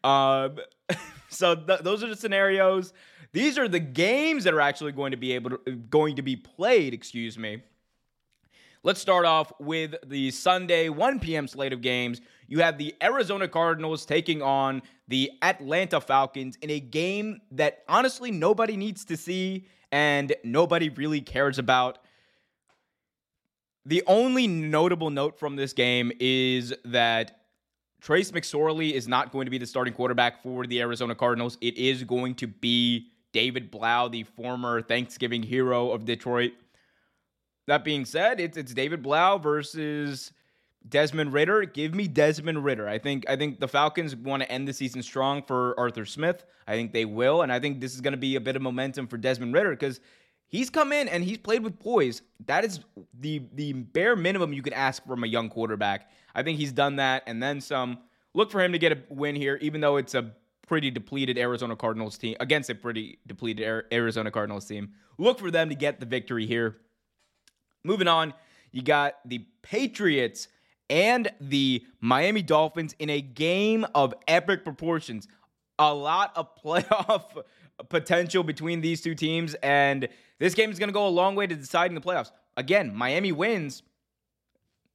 Um, 0.04 0.56
so 1.28 1.54
th- 1.54 1.80
those 1.80 2.02
are 2.02 2.08
the 2.08 2.16
scenarios. 2.16 2.92
These 3.32 3.58
are 3.58 3.68
the 3.68 3.80
games 3.80 4.44
that 4.44 4.54
are 4.54 4.60
actually 4.60 4.92
going 4.92 5.10
to 5.10 5.16
be 5.16 5.32
able 5.32 5.50
to 5.50 5.72
going 5.72 6.16
to 6.16 6.22
be 6.22 6.36
played. 6.36 6.94
Excuse 6.94 7.38
me. 7.38 7.62
Let's 8.82 8.98
start 8.98 9.26
off 9.26 9.52
with 9.60 9.94
the 10.06 10.30
Sunday 10.30 10.88
1 10.88 11.20
p.m. 11.20 11.46
slate 11.46 11.74
of 11.74 11.82
games. 11.82 12.22
You 12.48 12.60
have 12.60 12.78
the 12.78 12.94
Arizona 13.02 13.46
Cardinals 13.46 14.06
taking 14.06 14.40
on 14.40 14.80
the 15.06 15.30
Atlanta 15.42 16.00
Falcons 16.00 16.56
in 16.62 16.70
a 16.70 16.80
game 16.80 17.42
that 17.50 17.82
honestly 17.90 18.30
nobody 18.30 18.78
needs 18.78 19.04
to 19.04 19.18
see 19.18 19.66
and 19.92 20.34
nobody 20.44 20.88
really 20.88 21.20
cares 21.20 21.58
about. 21.58 21.98
The 23.84 24.02
only 24.06 24.46
notable 24.46 25.10
note 25.10 25.38
from 25.38 25.56
this 25.56 25.74
game 25.74 26.10
is 26.18 26.72
that 26.86 27.42
Trace 28.00 28.30
McSorley 28.30 28.92
is 28.92 29.06
not 29.06 29.30
going 29.30 29.44
to 29.44 29.50
be 29.50 29.58
the 29.58 29.66
starting 29.66 29.92
quarterback 29.92 30.42
for 30.42 30.66
the 30.66 30.80
Arizona 30.80 31.14
Cardinals. 31.14 31.58
It 31.60 31.76
is 31.76 32.02
going 32.02 32.34
to 32.36 32.46
be 32.46 33.08
David 33.34 33.70
Blough, 33.70 34.08
the 34.08 34.22
former 34.22 34.80
Thanksgiving 34.80 35.42
hero 35.42 35.90
of 35.90 36.06
Detroit. 36.06 36.52
That 37.70 37.84
being 37.84 38.04
said, 38.04 38.40
it's 38.40 38.56
it's 38.56 38.74
David 38.74 39.00
Blough 39.00 39.38
versus 39.38 40.32
Desmond 40.88 41.32
Ridder. 41.32 41.62
Give 41.66 41.94
me 41.94 42.08
Desmond 42.08 42.64
Ridder. 42.64 42.88
I 42.88 42.98
think 42.98 43.24
I 43.30 43.36
think 43.36 43.60
the 43.60 43.68
Falcons 43.68 44.16
want 44.16 44.42
to 44.42 44.50
end 44.50 44.66
the 44.66 44.72
season 44.72 45.04
strong 45.04 45.44
for 45.44 45.78
Arthur 45.78 46.04
Smith. 46.04 46.44
I 46.66 46.72
think 46.72 46.92
they 46.92 47.04
will, 47.04 47.42
and 47.42 47.52
I 47.52 47.60
think 47.60 47.80
this 47.80 47.94
is 47.94 48.00
going 48.00 48.10
to 48.10 48.18
be 48.18 48.34
a 48.34 48.40
bit 48.40 48.56
of 48.56 48.62
momentum 48.62 49.06
for 49.06 49.18
Desmond 49.18 49.54
Ridder 49.54 49.70
because 49.70 50.00
he's 50.48 50.68
come 50.68 50.92
in 50.92 51.06
and 51.06 51.22
he's 51.22 51.38
played 51.38 51.62
with 51.62 51.78
poise. 51.78 52.22
That 52.46 52.64
is 52.64 52.80
the 53.20 53.40
the 53.54 53.72
bare 53.72 54.16
minimum 54.16 54.52
you 54.52 54.62
can 54.62 54.72
ask 54.72 55.06
from 55.06 55.22
a 55.22 55.28
young 55.28 55.48
quarterback. 55.48 56.10
I 56.34 56.42
think 56.42 56.58
he's 56.58 56.72
done 56.72 56.96
that 56.96 57.22
and 57.28 57.40
then 57.40 57.60
some. 57.60 57.98
Look 58.34 58.50
for 58.50 58.60
him 58.60 58.72
to 58.72 58.80
get 58.80 58.90
a 58.90 58.98
win 59.10 59.36
here, 59.36 59.60
even 59.62 59.80
though 59.80 59.96
it's 59.96 60.16
a 60.16 60.32
pretty 60.66 60.90
depleted 60.90 61.38
Arizona 61.38 61.76
Cardinals 61.76 62.18
team 62.18 62.34
against 62.40 62.68
a 62.68 62.74
pretty 62.74 63.20
depleted 63.28 63.84
Arizona 63.92 64.32
Cardinals 64.32 64.66
team. 64.66 64.90
Look 65.18 65.38
for 65.38 65.52
them 65.52 65.68
to 65.68 65.76
get 65.76 66.00
the 66.00 66.06
victory 66.06 66.46
here. 66.46 66.78
Moving 67.84 68.08
on, 68.08 68.34
you 68.72 68.82
got 68.82 69.16
the 69.24 69.46
Patriots 69.62 70.48
and 70.88 71.30
the 71.40 71.84
Miami 72.00 72.42
Dolphins 72.42 72.94
in 72.98 73.08
a 73.10 73.20
game 73.20 73.86
of 73.94 74.12
epic 74.28 74.64
proportions. 74.64 75.28
A 75.78 75.94
lot 75.94 76.32
of 76.36 76.54
playoff 76.62 77.42
potential 77.88 78.42
between 78.42 78.80
these 78.80 79.00
two 79.00 79.14
teams, 79.14 79.54
and 79.54 80.08
this 80.38 80.54
game 80.54 80.70
is 80.70 80.78
going 80.78 80.88
to 80.88 80.94
go 80.94 81.06
a 81.06 81.08
long 81.08 81.36
way 81.36 81.46
to 81.46 81.54
deciding 81.54 81.94
the 81.94 82.00
playoffs. 82.00 82.30
Again, 82.56 82.94
Miami 82.94 83.32
wins. 83.32 83.82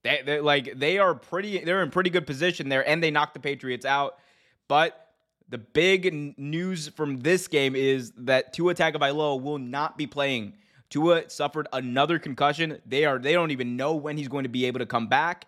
They, 0.04 0.22
they 0.24 0.40
like 0.40 0.78
they 0.78 1.00
are 1.00 1.16
pretty. 1.16 1.60
They're 1.60 1.82
in 1.82 1.90
pretty 1.90 2.12
good 2.12 2.28
position 2.28 2.70
there, 2.70 2.88
and 2.88 3.02
they 3.02 3.10
knocked 3.10 3.34
the 3.34 3.40
Patriots 3.40 3.86
out. 3.86 4.20
But 4.68 5.14
the 5.50 5.58
big 5.58 6.38
news 6.38 6.90
from 6.90 7.18
this 7.22 7.48
game 7.48 7.76
is 7.76 8.12
that 8.18 8.54
Tua 8.54 8.76
Tagovailoa 8.76 9.42
will 9.42 9.58
not 9.58 9.98
be 9.98 10.06
playing. 10.06 10.54
Tua 10.96 11.30
suffered 11.30 11.68
another 11.74 12.18
concussion. 12.20 12.82
They 12.86 13.04
are 13.04 13.20
they 13.20 13.34
don't 13.34 13.52
even 13.52 13.76
know 13.76 13.96
when 13.96 14.16
he's 14.16 14.30
going 14.30 14.44
to 14.44 14.50
be 14.50 14.64
able 14.64 14.80
to 14.80 14.86
come 14.86 15.08
back. 15.08 15.46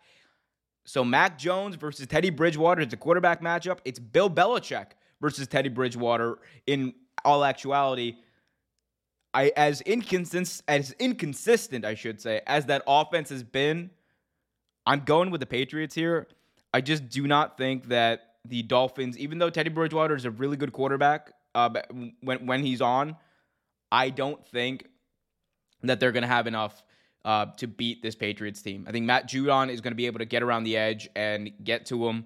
So 0.84 1.06
Mac 1.06 1.38
Jones 1.38 1.77
versus 1.77 2.06
Teddy 2.06 2.32
Bridgewater 2.32 2.82
is 2.82 2.92
a 2.92 2.98
quarterback 2.98 3.42
matchup. 3.42 3.77
It's 3.86 3.98
Bill 3.98 4.30
Belichick 4.30 4.88
versus 5.22 5.48
Teddy 5.48 5.70
Bridgewater 5.70 6.39
in 6.66 6.94
all 7.24 7.46
actuality. 7.46 8.18
I 9.34 9.54
as 9.56 9.80
inconsistent 9.80 10.63
as 10.68 10.92
inconsistent, 11.00 11.86
I 11.86 11.96
should 11.96 12.20
say, 12.20 12.42
as 12.46 12.66
that 12.66 12.84
offense 12.86 13.30
has 13.30 13.44
been, 13.44 13.89
I'm 14.86 15.06
going 15.06 15.32
with 15.32 15.39
the 15.39 15.48
Patriots 15.48 15.96
here. 15.96 16.27
I 16.74 16.82
just 16.82 17.08
do 17.08 17.25
not 17.25 17.58
think 17.58 17.88
that 17.88 18.34
the 18.44 18.63
Dolphins, 18.63 19.18
even 19.18 19.38
though 19.38 19.50
Teddy 19.50 19.70
Bridgewater 19.70 20.13
is 20.13 20.25
a 20.25 20.32
really 20.32 20.58
good 20.58 20.74
quarterback 20.74 21.32
uh, 21.56 21.70
when 22.20 22.46
when 22.46 22.66
he's 22.66 22.82
on, 22.82 23.16
I 23.94 24.10
don't 24.10 24.46
think 24.46 24.89
that 25.88 26.00
they're 26.00 26.12
going 26.12 26.24
to 26.24 26.27
have 26.27 26.48
enough 26.48 26.84
uh, 27.25 27.48
to 27.58 27.67
beat 27.67 28.01
this 28.01 28.15
Patriots 28.15 28.62
team. 28.62 28.86
I 28.88 28.91
think 28.91 29.06
Matt 29.06 29.27
Judon 29.27 29.70
is 29.70 29.82
going 29.82 29.91
to 29.91 29.96
be 29.98 30.06
able 30.06 30.20
to 30.20 30.25
get 30.25 30.44
around 30.44 30.63
the 30.63 30.77
edge 30.77 31.10
and 31.15 31.51
get 31.63 31.86
to 31.88 32.08
him, 32.08 32.25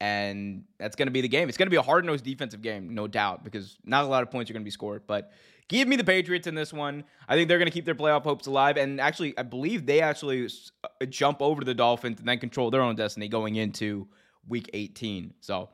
and 0.00 0.64
that's 0.78 0.96
going 0.96 1.06
to 1.06 1.12
be 1.12 1.20
the 1.20 1.28
game. 1.28 1.48
It's 1.48 1.58
going 1.58 1.66
to 1.66 1.70
be 1.70 1.76
a 1.76 1.82
hard 1.82 2.04
nosed 2.04 2.24
defensive 2.24 2.62
game, 2.62 2.94
no 2.94 3.06
doubt, 3.06 3.44
because 3.44 3.78
not 3.84 4.04
a 4.04 4.08
lot 4.08 4.22
of 4.22 4.30
points 4.30 4.50
are 4.50 4.54
going 4.54 4.62
to 4.62 4.66
be 4.66 4.72
scored. 4.72 5.02
But 5.06 5.32
give 5.68 5.86
me 5.86 5.96
the 5.96 6.04
Patriots 6.04 6.46
in 6.46 6.54
this 6.54 6.72
one. 6.72 7.04
I 7.28 7.36
think 7.36 7.48
they're 7.48 7.58
going 7.58 7.68
to 7.68 7.72
keep 7.72 7.84
their 7.84 7.94
playoff 7.94 8.22
hopes 8.22 8.46
alive, 8.46 8.76
and 8.76 9.00
actually, 9.00 9.38
I 9.38 9.42
believe 9.44 9.86
they 9.86 10.00
actually 10.00 10.48
uh, 10.82 11.06
jump 11.06 11.40
over 11.40 11.62
the 11.62 11.74
Dolphins 11.74 12.18
and 12.18 12.28
then 12.28 12.38
control 12.38 12.70
their 12.70 12.82
own 12.82 12.96
destiny 12.96 13.28
going 13.28 13.56
into 13.56 14.08
week 14.48 14.68
18. 14.72 15.34
So 15.40 15.68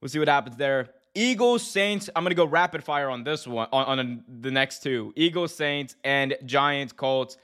we'll 0.00 0.08
see 0.08 0.18
what 0.18 0.28
happens 0.28 0.56
there. 0.56 0.88
Eagles, 1.16 1.62
Saints. 1.62 2.10
I'm 2.14 2.24
to 2.26 2.34
go 2.34 2.44
rapid 2.44 2.84
fire 2.84 3.08
on 3.08 3.24
this 3.24 3.46
one, 3.46 3.68
on, 3.72 3.98
on 3.98 4.24
the 4.40 4.50
next 4.50 4.82
two. 4.82 5.12
Eagles, 5.16 5.54
Saints, 5.54 5.96
and 6.04 6.36
Giants, 6.44 6.92
Colts. 6.92 7.38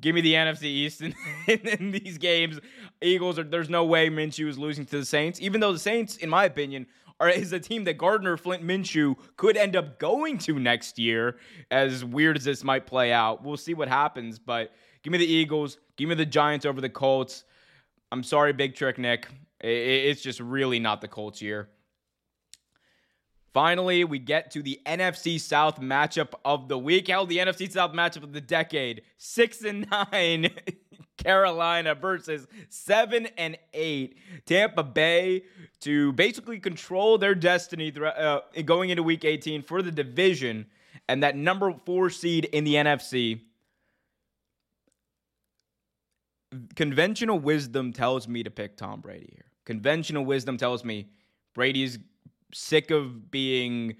Give 0.00 0.14
me 0.14 0.20
the 0.20 0.34
NFC 0.34 0.64
East 0.64 1.02
in, 1.02 1.14
in, 1.48 1.90
these 1.90 2.18
games. 2.18 2.60
Eagles 3.02 3.38
are 3.38 3.42
there's 3.44 3.68
no 3.68 3.84
way 3.84 4.08
Minshew 4.08 4.48
is 4.48 4.58
losing 4.58 4.86
to 4.86 4.98
the 4.98 5.04
Saints, 5.04 5.40
even 5.40 5.60
though 5.60 5.72
the 5.72 5.78
Saints, 5.78 6.16
in 6.18 6.30
my 6.30 6.44
opinion, 6.44 6.86
are 7.20 7.28
is 7.28 7.52
a 7.52 7.60
team 7.60 7.84
that 7.84 7.98
Gardner 7.98 8.36
Flint 8.36 8.62
Minshew 8.62 9.16
could 9.36 9.56
end 9.56 9.76
up 9.76 9.98
going 9.98 10.38
to 10.38 10.58
next 10.58 10.98
year. 10.98 11.36
As 11.70 12.04
weird 12.04 12.36
as 12.36 12.44
this 12.44 12.62
might 12.62 12.86
play 12.86 13.12
out, 13.12 13.42
we'll 13.42 13.56
see 13.56 13.74
what 13.74 13.88
happens. 13.88 14.38
But 14.38 14.72
give 15.02 15.10
me 15.10 15.18
the 15.18 15.26
Eagles. 15.26 15.78
Give 15.96 16.08
me 16.08 16.14
the 16.14 16.26
Giants 16.26 16.64
over 16.64 16.80
the 16.80 16.88
Colts. 16.88 17.44
I'm 18.12 18.22
sorry, 18.22 18.52
Big 18.52 18.74
Trick 18.74 18.98
Nick. 18.98 19.26
It's 19.60 20.22
just 20.22 20.40
really 20.40 20.78
not 20.78 21.00
the 21.00 21.08
Colts 21.08 21.42
year. 21.42 21.68
Finally, 23.54 24.02
we 24.02 24.18
get 24.18 24.50
to 24.50 24.62
the 24.62 24.80
NFC 24.84 25.40
South 25.40 25.80
matchup 25.80 26.34
of 26.44 26.68
the 26.68 26.76
week. 26.76 27.06
Hell, 27.06 27.24
the 27.24 27.38
NFC 27.38 27.70
South 27.70 27.92
matchup 27.92 28.24
of 28.24 28.32
the 28.32 28.40
decade. 28.40 29.02
Six 29.16 29.62
and 29.62 29.88
nine, 30.12 30.50
Carolina 31.16 31.94
versus 31.94 32.48
seven 32.68 33.28
and 33.38 33.56
eight, 33.72 34.18
Tampa 34.44 34.82
Bay 34.82 35.44
to 35.80 36.12
basically 36.14 36.58
control 36.58 37.16
their 37.16 37.36
destiny 37.36 37.92
uh, 37.96 38.40
going 38.64 38.90
into 38.90 39.04
Week 39.04 39.24
18 39.24 39.62
for 39.62 39.82
the 39.82 39.92
division 39.92 40.66
and 41.08 41.22
that 41.22 41.36
number 41.36 41.72
four 41.84 42.10
seed 42.10 42.46
in 42.46 42.64
the 42.64 42.74
NFC. 42.74 43.40
Conventional 46.74 47.38
wisdom 47.38 47.92
tells 47.92 48.26
me 48.26 48.42
to 48.42 48.50
pick 48.50 48.76
Tom 48.76 49.00
Brady 49.00 49.28
here. 49.32 49.44
Conventional 49.64 50.24
wisdom 50.24 50.56
tells 50.56 50.84
me 50.84 51.08
Brady's 51.54 51.98
sick 52.54 52.90
of 52.90 53.30
being 53.30 53.96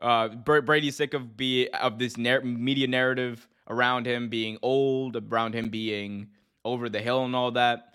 uh, 0.00 0.28
Brady's 0.28 0.96
sick 0.96 1.14
of 1.14 1.36
be 1.36 1.68
of 1.68 1.98
this 1.98 2.16
nar- 2.16 2.42
media 2.42 2.86
narrative 2.86 3.48
around 3.68 4.06
him 4.06 4.28
being 4.28 4.58
old, 4.62 5.16
around 5.16 5.54
him 5.54 5.68
being 5.68 6.28
over 6.64 6.88
the 6.88 7.00
hill 7.00 7.24
and 7.24 7.34
all 7.34 7.52
that, 7.52 7.94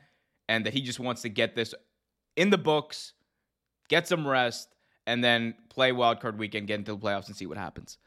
and 0.49 0.65
that 0.65 0.73
he 0.73 0.81
just 0.81 0.99
wants 0.99 1.21
to 1.21 1.29
get 1.29 1.55
this 1.55 1.73
in 2.35 2.49
the 2.49 2.57
books, 2.57 3.13
get 3.87 4.07
some 4.07 4.27
rest, 4.27 4.69
and 5.05 5.23
then 5.23 5.53
play 5.69 5.91
wild 5.91 6.19
card 6.19 6.39
weekend, 6.39 6.67
get 6.67 6.79
into 6.79 6.93
the 6.93 6.97
playoffs, 6.97 7.27
and 7.27 7.35
see 7.35 7.45
what 7.45 7.57
happens. 7.57 7.97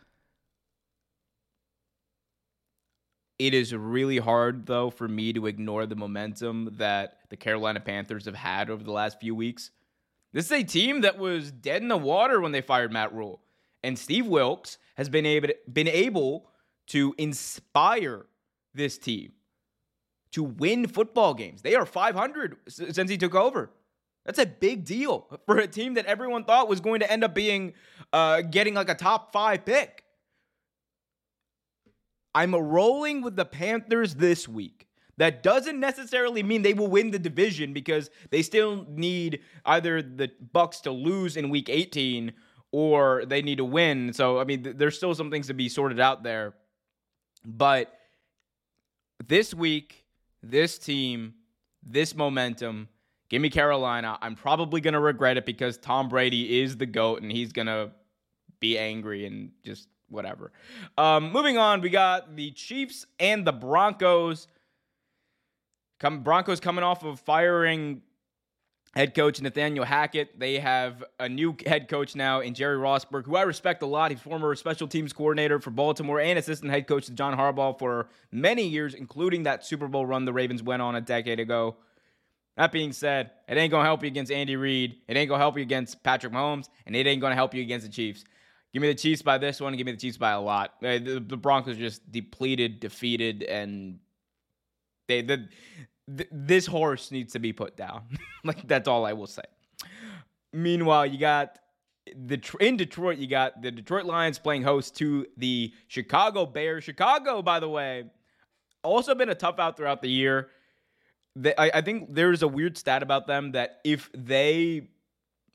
It 3.38 3.52
is 3.52 3.75
really 3.75 4.18
hard, 4.18 4.66
though, 4.66 4.90
for 4.90 5.08
me 5.08 5.32
to 5.32 5.46
ignore 5.46 5.87
the 5.87 5.96
momentum 5.96 6.76
that 6.78 7.18
the 7.30 7.37
Carolina 7.37 7.80
Panthers 7.80 8.26
have 8.26 8.34
had 8.37 8.70
over 8.70 8.82
the 8.84 8.92
last 8.92 9.20
few 9.20 9.34
weeks. 9.34 9.70
This 10.35 10.47
is 10.47 10.53
a 10.53 10.64
team 10.64 11.03
that 11.03 11.17
was 11.17 11.53
dead 11.53 11.81
in 11.81 11.88
the 11.88 11.97
water 11.97 12.41
when 12.41 12.50
they 12.50 12.61
fired 12.61 12.93
Matt 12.93 13.14
Rhule. 13.14 13.41
And 13.85 13.97
Steve 13.97 14.26
Wilks 14.26 14.79
has 14.97 15.09
been 15.09 15.25
able 15.25 15.49
to, 15.49 15.57
been 15.73 15.87
able 15.87 16.50
to 16.88 17.14
inspire 17.19 18.26
this 18.75 18.99
team 18.99 19.33
to 20.33 20.43
win 20.43 20.88
football 20.88 21.35
games. 21.35 21.62
They 21.62 21.76
are 21.76 21.87
500 21.87 22.57
since 22.69 23.09
he 23.09 23.17
took 23.17 23.37
over. 23.37 23.71
That's 24.26 24.41
a 24.41 24.47
big 24.47 24.85
deal 24.85 25.29
for 25.47 25.59
a 25.59 25.69
team 25.69 25.95
that 25.95 26.07
everyone 26.07 26.45
thought 26.45 26.69
was 26.69 26.81
going 26.81 27.00
to 27.00 27.11
end 27.11 27.23
up 27.23 27.33
being 27.33 27.75
uh, 28.12 28.41
getting 28.41 28.75
like 28.75 28.88
a 28.88 28.97
top 28.97 29.33
five 29.33 29.64
pick. 29.64 30.03
I'm 32.35 32.57
rolling 32.57 33.23
with 33.23 33.37
the 33.37 33.45
Panthers 33.45 34.17
this 34.17 34.49
week. 34.49 34.84
That 35.16 35.42
doesn't 35.42 35.78
necessarily 35.78 36.42
mean 36.42 36.62
they 36.62 36.75
will 36.75 36.88
win 36.88 37.11
the 37.11 37.18
division 37.18 37.73
because 37.73 38.11
they 38.30 38.42
still 38.42 38.85
need 38.88 39.40
either 39.64 40.02
the 40.02 40.30
Bucks 40.52 40.80
to 40.80 40.90
lose 40.90 41.37
in 41.37 41.50
week 41.50 41.68
18 41.68 42.33
or 42.73 43.25
they 43.25 43.40
need 43.40 43.59
to 43.59 43.64
win. 43.64 44.12
So 44.12 44.40
I 44.40 44.44
mean, 44.44 44.64
th- 44.64 44.76
there's 44.76 44.97
still 44.97 45.14
some 45.14 45.30
things 45.30 45.47
to 45.47 45.54
be 45.54 45.68
sorted 45.68 46.00
out 46.00 46.23
there. 46.25 46.54
But 47.44 47.92
this 49.25 49.54
week, 49.54 50.04
this 50.42 50.78
team, 50.78 51.35
this 51.83 52.14
momentum, 52.14 52.88
give 53.28 53.40
me 53.40 53.50
Carolina. 53.50 54.18
I'm 54.21 54.35
probably 54.35 54.80
going 54.80 54.94
to 54.94 55.00
regret 55.00 55.37
it 55.37 55.47
because 55.47 55.78
Tom 55.78 56.09
Brady 56.09 56.61
is 56.61 56.76
the 56.76 56.87
GOAT 56.87 57.23
and 57.23 57.30
he's 57.30 57.52
going 57.52 57.66
to 57.66 57.90
be 58.61 58.78
angry 58.78 59.26
and 59.26 59.52
just 59.64 59.88
whatever. 60.09 60.52
Um, 60.97 61.33
moving 61.33 61.59
on, 61.59 61.80
we 61.80 61.90
got 61.90 62.35
the 62.35 62.50
Chiefs 62.52 63.06
and 63.21 63.47
the 63.47 63.52
Broncos. 63.52 64.49
Come 66.04 66.20
Broncos 66.20 66.61
coming 66.61 66.84
off 66.84 67.02
of 67.02 67.18
firing 67.20 68.02
head 68.94 69.14
coach 69.14 69.40
Nathaniel 69.40 69.87
Hackett. 69.87 70.38
They 70.38 70.58
have 70.58 71.02
a 71.18 71.30
new 71.30 71.56
head 71.64 71.88
coach 71.88 72.14
now 72.14 72.40
in 72.40 72.52
Jerry 72.52 72.76
Rosburg, 72.76 73.25
who 73.25 73.37
I 73.37 73.42
respect 73.44 73.82
a 73.82 73.87
lot. 73.87 74.11
He's 74.11 74.20
former 74.20 74.54
special 74.54 74.87
teams 74.87 75.14
coordinator 75.14 75.61
for 75.61 75.70
Baltimore 75.70 76.20
and 76.20 76.38
assistant 76.38 76.73
head 76.73 76.87
coach 76.87 77.06
to 77.06 77.12
John 77.12 77.34
Harbaugh 77.34 77.78
for 77.78 78.11
many 78.30 78.68
years, 78.68 78.92
including 78.92 79.44
that 79.44 79.64
Super 79.64 79.88
Bowl 79.88 80.04
run 80.04 80.26
the 80.26 80.32
Ravens 80.34 80.62
went 80.62 80.82
on 80.82 80.94
a 80.94 81.00
decade 81.00 81.40
ago. 81.40 81.76
That 82.58 82.70
being 82.70 82.92
said, 82.92 83.30
it 83.49 83.56
ain't 83.56 83.70
gonna 83.70 83.84
help 83.84 84.02
you 84.02 84.08
against 84.08 84.30
Andy 84.30 84.56
Reid. 84.56 84.96
It 85.08 85.16
ain't 85.16 85.30
gonna 85.30 85.42
help 85.42 85.56
you 85.56 85.62
against 85.62 86.02
Patrick 86.02 86.34
Mahomes, 86.34 86.68
and 86.84 86.94
it 86.94 87.06
ain't 87.06 87.23
gonna 87.23 87.34
help 87.34 87.54
you 87.54 87.62
against 87.62 87.87
the 87.87 87.90
Chiefs. 87.90 88.25
Give 88.75 88.82
me 88.82 88.88
the 88.88 88.94
Chiefs 88.94 89.23
by 89.23 89.38
this 89.38 89.58
one. 89.58 89.75
Give 89.75 89.87
me 89.87 89.92
the 89.92 89.99
Chiefs 89.99 90.18
by 90.18 90.32
a 90.32 90.40
lot. 90.42 90.75
The, 90.82 91.25
the 91.26 91.38
Broncos 91.38 91.78
just 91.78 92.12
depleted, 92.12 92.78
defeated, 92.78 93.42
and 93.44 94.00
they 95.08 95.23
the, 95.23 95.49
this 96.06 96.66
horse 96.66 97.11
needs 97.11 97.32
to 97.32 97.38
be 97.38 97.52
put 97.52 97.76
down. 97.76 98.02
like 98.44 98.66
that's 98.66 98.88
all 98.88 99.04
I 99.04 99.12
will 99.12 99.26
say. 99.26 99.42
Meanwhile, 100.52 101.06
you 101.06 101.18
got 101.18 101.58
the 102.06 102.40
in 102.61 102.76
Detroit. 102.76 103.18
You 103.18 103.26
got 103.26 103.62
the 103.62 103.70
Detroit 103.70 104.04
Lions 104.04 104.38
playing 104.38 104.62
host 104.62 104.96
to 104.96 105.26
the 105.37 105.73
Chicago 105.88 106.46
Bears. 106.46 106.84
Chicago, 106.84 107.42
by 107.42 107.61
the 107.61 107.68
way, 107.68 108.04
also 108.82 109.14
been 109.14 109.30
a 109.30 109.34
tough 109.34 109.58
out 109.58 109.76
throughout 109.76 110.02
the 110.02 110.11
year. 110.11 110.49
They, 111.37 111.54
I, 111.56 111.70
I 111.75 111.80
think 111.80 112.14
there's 112.14 112.42
a 112.42 112.49
weird 112.49 112.76
stat 112.76 113.02
about 113.02 113.26
them 113.26 113.52
that 113.52 113.80
if 113.84 114.11
they 114.16 114.88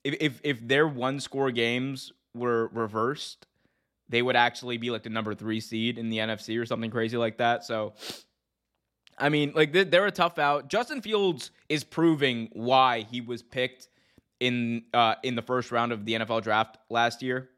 if 0.03 0.15
if, 0.19 0.41
if 0.43 0.67
their 0.67 0.87
one 0.87 1.19
score 1.19 1.51
games 1.51 2.11
were 2.33 2.67
reversed, 2.73 3.45
they 4.09 4.21
would 4.21 4.35
actually 4.35 4.77
be 4.77 4.89
like 4.89 5.03
the 5.03 5.09
number 5.09 5.33
three 5.33 5.59
seed 5.59 5.97
in 5.97 6.09
the 6.09 6.17
NFC 6.17 6.59
or 6.59 6.65
something 6.65 6.91
crazy 6.91 7.17
like 7.17 7.37
that. 7.37 7.63
So, 7.63 7.93
I 9.19 9.29
mean, 9.29 9.53
like 9.55 9.73
they're 9.73 10.05
a 10.05 10.11
tough 10.11 10.39
out. 10.39 10.69
Justin 10.69 11.01
Fields 11.01 11.51
is 11.67 11.83
proving 11.83 12.49
why 12.53 13.01
he 13.01 13.21
was 13.21 13.43
picked 13.43 13.89
in 14.39 14.83
uh, 14.93 15.15
in 15.23 15.35
the 15.35 15.41
first 15.41 15.71
round 15.71 15.91
of 15.91 16.05
the 16.05 16.13
NFL 16.13 16.43
draft 16.43 16.77
last 16.89 17.21
year. 17.21 17.49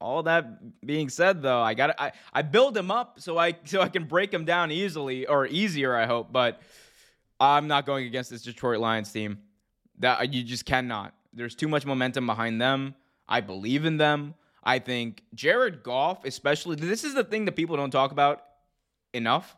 All 0.00 0.22
that 0.22 0.86
being 0.86 1.08
said, 1.08 1.42
though, 1.42 1.60
I 1.60 1.74
got 1.74 1.96
I 1.98 2.12
I 2.32 2.42
build 2.42 2.76
him 2.76 2.90
up 2.90 3.20
so 3.20 3.36
I 3.36 3.56
so 3.64 3.80
I 3.80 3.88
can 3.88 4.04
break 4.04 4.32
him 4.32 4.44
down 4.44 4.70
easily 4.70 5.26
or 5.26 5.46
easier. 5.46 5.94
I 5.94 6.06
hope, 6.06 6.32
but 6.32 6.62
I'm 7.40 7.66
not 7.66 7.86
going 7.86 8.06
against 8.06 8.30
this 8.30 8.42
Detroit 8.42 8.78
Lions 8.78 9.12
team. 9.12 9.38
That 9.98 10.32
you 10.32 10.44
just 10.44 10.64
cannot. 10.64 11.14
There's 11.32 11.56
too 11.56 11.68
much 11.68 11.84
momentum 11.84 12.26
behind 12.26 12.60
them. 12.60 12.94
I 13.28 13.40
believe 13.40 13.84
in 13.84 13.96
them. 13.96 14.34
I 14.62 14.78
think 14.78 15.22
Jared 15.34 15.82
Goff, 15.82 16.24
especially, 16.24 16.76
this 16.76 17.02
is 17.02 17.14
the 17.14 17.24
thing 17.24 17.46
that 17.46 17.52
people 17.52 17.76
don't 17.76 17.90
talk 17.90 18.12
about 18.12 18.44
enough. 19.12 19.56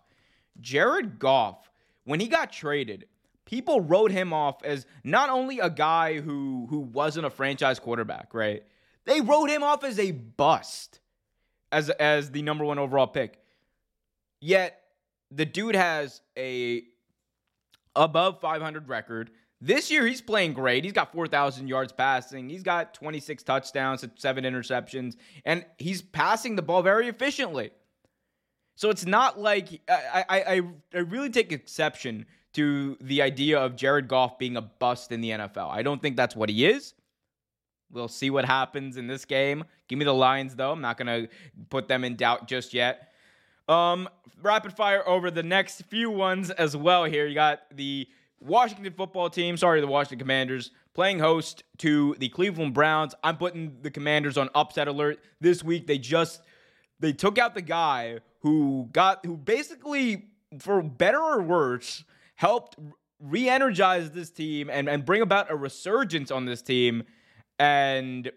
Jared 0.61 1.19
Goff, 1.19 1.71
when 2.05 2.21
he 2.21 2.29
got 2.29 2.53
traded, 2.53 3.07
people 3.45 3.81
wrote 3.81 4.11
him 4.11 4.33
off 4.33 4.63
as 4.65 4.87
not 5.05 5.31
only 5.31 5.59
a 5.59 5.71
guy 5.71 6.21
who 6.21 6.67
who 6.71 6.81
wasn't 6.81 7.27
a 7.27 7.31
franchise 7.31 7.79
quarterback, 7.79 8.35
right? 8.35 8.63
They 9.05 9.21
wrote 9.21 9.51
him 9.51 9.63
off 9.63 9.85
as 9.85 9.99
a 9.99 10.13
bust 10.13 11.01
as 11.73 11.91
as 11.91 12.31
the 12.31 12.43
number 12.43 12.65
1 12.65 12.79
overall 12.79 13.07
pick. 13.07 13.39
Yet 14.41 14.81
the 15.31 15.45
dude 15.45 15.77
has 15.77 16.21
a 16.37 16.85
above 17.97 18.41
500 18.41 18.89
record. 18.89 19.31
This 19.63 19.91
year, 19.91 20.07
he's 20.07 20.23
playing 20.23 20.55
great. 20.55 20.85
He's 20.85 20.95
got 20.95 21.13
4,000 21.13 21.69
yards 21.69 21.93
passing. 21.93 22.49
He's 22.49 22.63
got 22.63 22.95
26 22.95 23.43
touchdowns, 23.43 24.03
seven 24.17 24.45
interceptions, 24.45 25.17
and 25.45 25.67
he's 25.77 26.01
passing 26.01 26.57
the 26.57 26.63
ball 26.63 26.83
very 26.83 27.09
efficiently. 27.09 27.71
So 28.81 28.89
it's 28.89 29.05
not 29.05 29.39
like 29.39 29.83
I, 29.91 30.25
I, 30.31 30.63
I 30.95 30.99
really 31.01 31.29
take 31.29 31.53
exception 31.53 32.25
to 32.55 32.97
the 33.03 33.21
idea 33.21 33.59
of 33.61 33.77
Jared 33.77 34.09
Goff 34.09 34.39
being 34.39 34.57
a 34.57 34.63
bust 34.63 35.13
in 35.13 35.21
the 35.21 35.33
NFL. 35.33 35.71
I 35.71 35.83
don't 35.83 36.01
think 36.01 36.17
that's 36.17 36.35
what 36.35 36.49
he 36.49 36.65
is. 36.65 36.95
We'll 37.93 38.09
see 38.09 38.31
what 38.31 38.47
happens 38.47 38.97
in 38.97 39.07
this 39.07 39.27
game. 39.27 39.65
Give 39.87 39.99
me 39.99 40.07
the 40.07 40.15
Lions, 40.15 40.55
though. 40.55 40.73
I'm 40.73 40.81
not 40.81 40.97
going 40.97 41.09
to 41.09 41.29
put 41.69 41.89
them 41.89 42.05
in 42.05 42.17
doubt 42.17 42.49
just 42.49 42.73
yet. 42.73 43.13
Um, 43.69 44.09
rapid 44.41 44.73
fire 44.73 45.07
over 45.07 45.31
the 45.31 45.43
next 45.43 45.83
few 45.83 46.11
ones 46.11 46.49
as 46.49 46.75
well 46.75 47.05
here. 47.05 47.27
You 47.27 47.35
got 47.35 47.61
the 47.77 48.09
Washington 48.41 48.95
football 48.95 49.29
team, 49.29 49.59
sorry, 49.59 49.83
the 49.83 49.89
Washington 49.89 50.21
Commanders, 50.21 50.71
playing 50.95 51.19
host 51.19 51.65
to 51.81 52.17
the 52.19 52.31
Cleveland 52.31 52.73
Browns. 52.73 53.15
I'm 53.23 53.37
putting 53.37 53.77
the 53.83 53.91
Commanders 53.91 54.39
on 54.39 54.49
upset 54.55 54.89
alert 54.89 55.23
this 55.39 55.63
week. 55.63 55.87
They 55.87 55.99
just 55.99 56.41
they 56.99 57.13
took 57.13 57.37
out 57.37 57.55
the 57.55 57.61
guy 57.61 58.21
who 58.41 58.89
got 58.93 59.25
who 59.25 59.37
basically, 59.37 60.29
for 60.59 60.83
better 60.83 61.21
or 61.21 61.43
worse, 61.43 62.05
helped 62.35 62.77
re-energize 63.21 64.11
this 64.11 64.31
team 64.31 64.71
and, 64.71 64.89
and 64.89 65.05
bring 65.05 65.23
about 65.23 65.51
a 65.51 65.57
resurgence 65.57 66.31
on 66.31 66.47
this 66.47 66.63
team. 66.63 67.03
And 67.59 68.31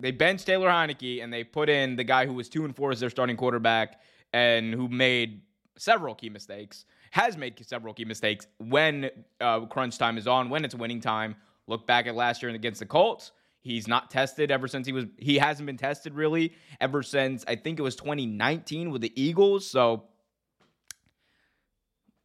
they 0.00 0.10
benched 0.10 0.46
Taylor 0.46 0.68
Heinicke 0.68 1.22
and 1.22 1.32
they 1.32 1.44
put 1.44 1.68
in 1.68 1.96
the 1.96 2.04
guy 2.04 2.26
who 2.26 2.32
was 2.32 2.48
two 2.48 2.64
and 2.64 2.74
four 2.74 2.90
as 2.90 3.00
their 3.00 3.10
starting 3.10 3.36
quarterback 3.36 4.00
and 4.32 4.72
who 4.74 4.88
made 4.88 5.42
several 5.76 6.14
key 6.14 6.30
mistakes 6.30 6.86
has 7.14 7.36
made 7.36 7.64
several 7.64 7.94
key 7.94 8.04
mistakes 8.04 8.48
when 8.58 9.08
uh, 9.40 9.60
crunch 9.66 9.98
time 9.98 10.18
is 10.18 10.26
on, 10.26 10.50
when 10.50 10.64
it's 10.64 10.74
winning 10.74 11.00
time. 11.00 11.36
Look 11.68 11.86
back 11.86 12.08
at 12.08 12.16
last 12.16 12.42
year 12.42 12.50
against 12.50 12.80
the 12.80 12.86
Colts. 12.86 13.30
He's 13.64 13.88
not 13.88 14.10
tested 14.10 14.50
ever 14.50 14.68
since 14.68 14.86
he 14.86 14.92
was. 14.92 15.06
He 15.16 15.38
hasn't 15.38 15.64
been 15.64 15.78
tested 15.78 16.12
really 16.12 16.52
ever 16.82 17.02
since 17.02 17.46
I 17.48 17.56
think 17.56 17.78
it 17.78 17.82
was 17.82 17.96
2019 17.96 18.90
with 18.90 19.00
the 19.00 19.10
Eagles. 19.20 19.66
So 19.66 20.04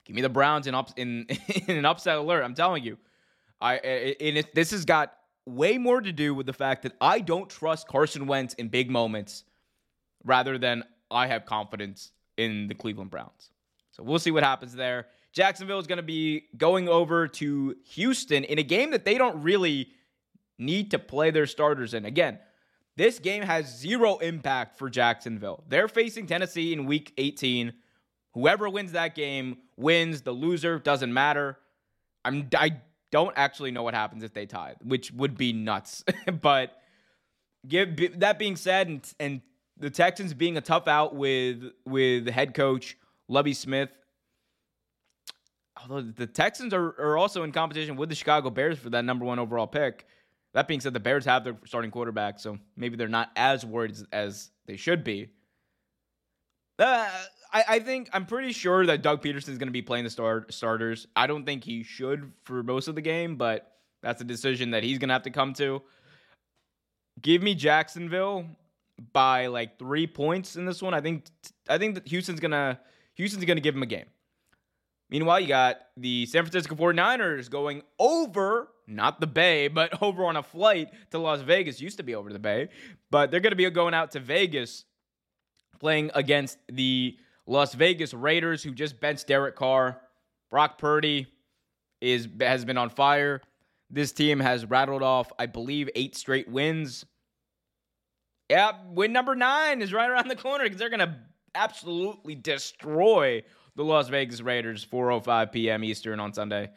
give 0.04 0.18
me 0.18 0.22
the 0.22 0.28
Browns 0.28 0.68
in 0.68 0.76
ups 0.76 0.94
in, 0.98 1.28
in 1.68 1.78
an 1.78 1.86
upset 1.86 2.18
alert. 2.18 2.44
I'm 2.44 2.56
telling 2.56 2.84
you, 2.84 2.98
I 3.62 3.76
and 3.76 4.38
it, 4.38 4.54
this 4.54 4.72
has 4.72 4.84
got 4.84 5.14
way 5.46 5.78
more 5.78 6.02
to 6.02 6.12
do 6.12 6.36
with 6.36 6.46
the 6.46 6.52
fact 6.52 6.84
that 6.84 6.92
I 7.00 7.22
don't 7.22 7.50
trust 7.50 7.88
Carson 7.88 8.28
Wentz 8.28 8.54
in 8.56 8.68
big 8.68 8.92
moments, 8.92 9.46
rather 10.26 10.58
than 10.58 10.84
I 11.10 11.28
have 11.28 11.46
confidence 11.46 12.12
in 12.36 12.68
the 12.68 12.76
Cleveland 12.76 13.12
Browns. 13.12 13.50
So 13.92 14.04
we'll 14.04 14.20
see 14.20 14.32
what 14.32 14.44
happens 14.44 14.76
there. 14.76 15.08
Jacksonville 15.32 15.80
is 15.80 15.88
going 15.88 15.98
to 15.98 16.04
be 16.04 16.48
going 16.58 16.90
over 16.90 17.30
to 17.30 17.78
Houston 17.92 18.44
in 18.44 18.60
a 18.60 18.64
game 18.64 18.92
that 18.92 19.06
they 19.06 19.18
don't 19.18 19.42
really 19.42 19.90
need 20.60 20.92
to 20.92 21.00
play 21.00 21.32
their 21.32 21.48
starters 21.48 21.94
in. 21.94 22.06
Again, 22.06 22.40
this 22.96 23.18
game 23.18 23.44
has 23.44 23.80
zero 23.80 24.18
impact 24.18 24.78
for 24.78 24.90
Jacksonville. 24.90 25.64
They're 25.68 25.88
facing 25.88 26.28
Tennessee 26.28 26.74
in 26.74 26.86
week 26.86 27.14
18. 27.18 27.74
Whoever 28.34 28.70
wins 28.70 28.92
that 28.92 29.16
game 29.16 29.58
wins. 29.78 30.22
The 30.22 30.32
loser 30.32 30.80
doesn't 30.80 31.14
matter. 31.14 31.58
I'm 32.26 32.50
I 32.56 32.82
don't 33.12 33.34
actually 33.38 33.72
know 33.72 33.84
what 33.84 33.94
happens 33.94 34.24
if 34.24 34.34
they 34.34 34.46
tie, 34.46 34.76
which 34.84 35.12
would 35.14 35.38
be 35.38 35.54
nuts. 35.54 36.04
but 36.42 36.74
give 37.68 38.20
that 38.20 38.38
being 38.38 38.56
said, 38.56 38.88
and, 38.88 39.14
and 39.20 39.42
the 39.78 39.90
Texans 39.90 40.34
being 40.34 40.58
a 40.58 40.62
tough 40.62 40.88
out 40.88 41.16
with 41.16 41.72
with 41.86 42.28
head 42.28 42.54
coach 42.54 42.98
Lovie 43.28 43.54
Smith. 43.54 43.90
Although 45.82 46.02
the 46.02 46.28
Texans 46.28 46.74
are, 46.74 46.88
are 47.00 47.18
also 47.18 47.44
in 47.44 47.54
competition 47.54 47.96
with 47.96 48.10
the 48.10 48.16
Chicago 48.16 48.50
Bears 48.50 48.78
for 48.78 48.90
that 48.90 49.06
number 49.06 49.24
one 49.24 49.40
overall 49.40 49.68
pick. 49.68 50.06
That 50.54 50.68
being 50.68 50.80
said, 50.80 50.94
the 50.94 51.00
Bears 51.00 51.26
have 51.26 51.44
their 51.44 51.58
starting 51.66 51.92
quarterback, 51.92 52.40
so 52.40 52.58
maybe 52.76 52.96
they're 52.96 53.08
not 53.08 53.30
as 53.36 53.66
worried 53.66 53.96
as 54.12 54.50
they 54.66 54.78
should 54.78 55.04
be. 55.04 55.30
Uh, 56.80 57.08
I, 57.52 57.64
I, 57.68 57.80
think 57.80 58.10
I'm 58.14 58.26
pretty 58.26 58.54
sure 58.54 58.86
that 58.86 59.02
Doug 59.02 59.22
Pederson 59.22 59.50
is 59.50 59.58
going 59.58 59.68
to 59.68 59.72
be 59.72 59.82
playing 59.82 60.06
the 60.06 60.10
start, 60.10 60.54
starters. 60.54 61.08
I 61.16 61.28
don't 61.28 61.46
think 61.46 61.64
he 61.64 61.84
should 61.84 62.32
for 62.44 62.64
most 62.64 62.88
of 62.88 62.96
the 62.96 63.02
game, 63.02 63.36
but 63.36 63.74
that's 64.02 64.22
a 64.22 64.24
decision 64.24 64.72
that 64.72 64.84
he's 64.84 64.98
going 64.98 65.10
to 65.10 65.14
have 65.14 65.24
to 65.24 65.30
come 65.30 65.54
to. 65.56 65.82
Give 67.22 67.44
me 67.44 67.54
Jacksonville 67.54 68.46
by 69.12 69.48
like 69.48 69.78
three 69.78 70.08
points 70.08 70.56
in 70.56 70.66
this 70.66 70.82
one. 70.82 70.94
I 70.94 71.02
think 71.02 71.26
I 71.68 71.78
think 71.78 71.96
that 71.96 72.08
Houston's 72.08 72.40
gonna 72.40 72.80
Houston's 73.16 73.44
going 73.44 73.58
to 73.58 73.62
give 73.62 73.76
him 73.76 73.84
a 73.84 73.88
game. 73.88 74.06
Meanwhile, 75.10 75.42
you 75.42 75.48
got 75.48 75.80
the 75.98 76.26
San 76.28 76.44
Francisco 76.44 76.76
49ers 76.76 77.50
going 77.50 77.82
over, 77.98 78.70
not 78.90 79.20
the 79.20 79.28
Bay, 79.28 79.68
but 79.68 80.02
over 80.02 80.26
on 80.26 80.36
a 80.36 80.44
flight 80.44 80.90
to 81.12 81.20
Las 81.20 81.42
Vegas. 81.42 81.82
Used 81.82 81.98
to 81.98 82.04
be 82.04 82.16
over 82.16 82.32
the 82.32 82.40
Bay, 82.40 82.70
but 83.12 83.32
they're 83.32 83.40
going 83.40 83.52
to 83.52 83.58
be 83.58 83.70
going 83.70 83.94
out 83.94 84.12
to 84.12 84.20
Vegas 84.20 84.86
playing 85.80 86.12
against 86.14 86.58
the 86.68 87.18
Las 87.46 87.74
Vegas 87.74 88.14
Raiders, 88.14 88.64
who 88.64 88.72
just 88.72 89.00
benched 89.00 89.28
Derek 89.28 89.56
Carr. 89.56 90.02
Brock 90.50 90.78
Purdy 90.78 91.28
is 92.02 92.28
has 92.40 92.66
been 92.66 92.78
on 92.78 92.90
fire. 92.90 93.42
This 93.90 94.12
team 94.12 94.40
has 94.40 94.66
rattled 94.66 95.02
off, 95.02 95.32
I 95.40 95.48
believe, 95.48 95.90
eight 95.96 96.16
straight 96.16 96.48
wins. 96.48 97.06
Yeah, 98.50 98.72
win 98.88 99.14
number 99.14 99.36
nine 99.36 99.82
is 99.82 99.94
right 99.94 100.10
around 100.10 100.28
the 100.28 100.36
corner 100.36 100.64
because 100.64 100.80
they're 100.80 100.90
going 100.90 101.00
to 101.00 101.16
absolutely 101.56 102.36
destroy 102.36 103.44
the 103.76 103.84
Las 103.84 104.10
Vegas 104.10 104.42
Raiders 104.42 104.86
4:05 104.86 105.52
p.m. 105.52 105.84
Eastern 105.84 106.20
on 106.20 106.34
Sunday. 106.34 106.70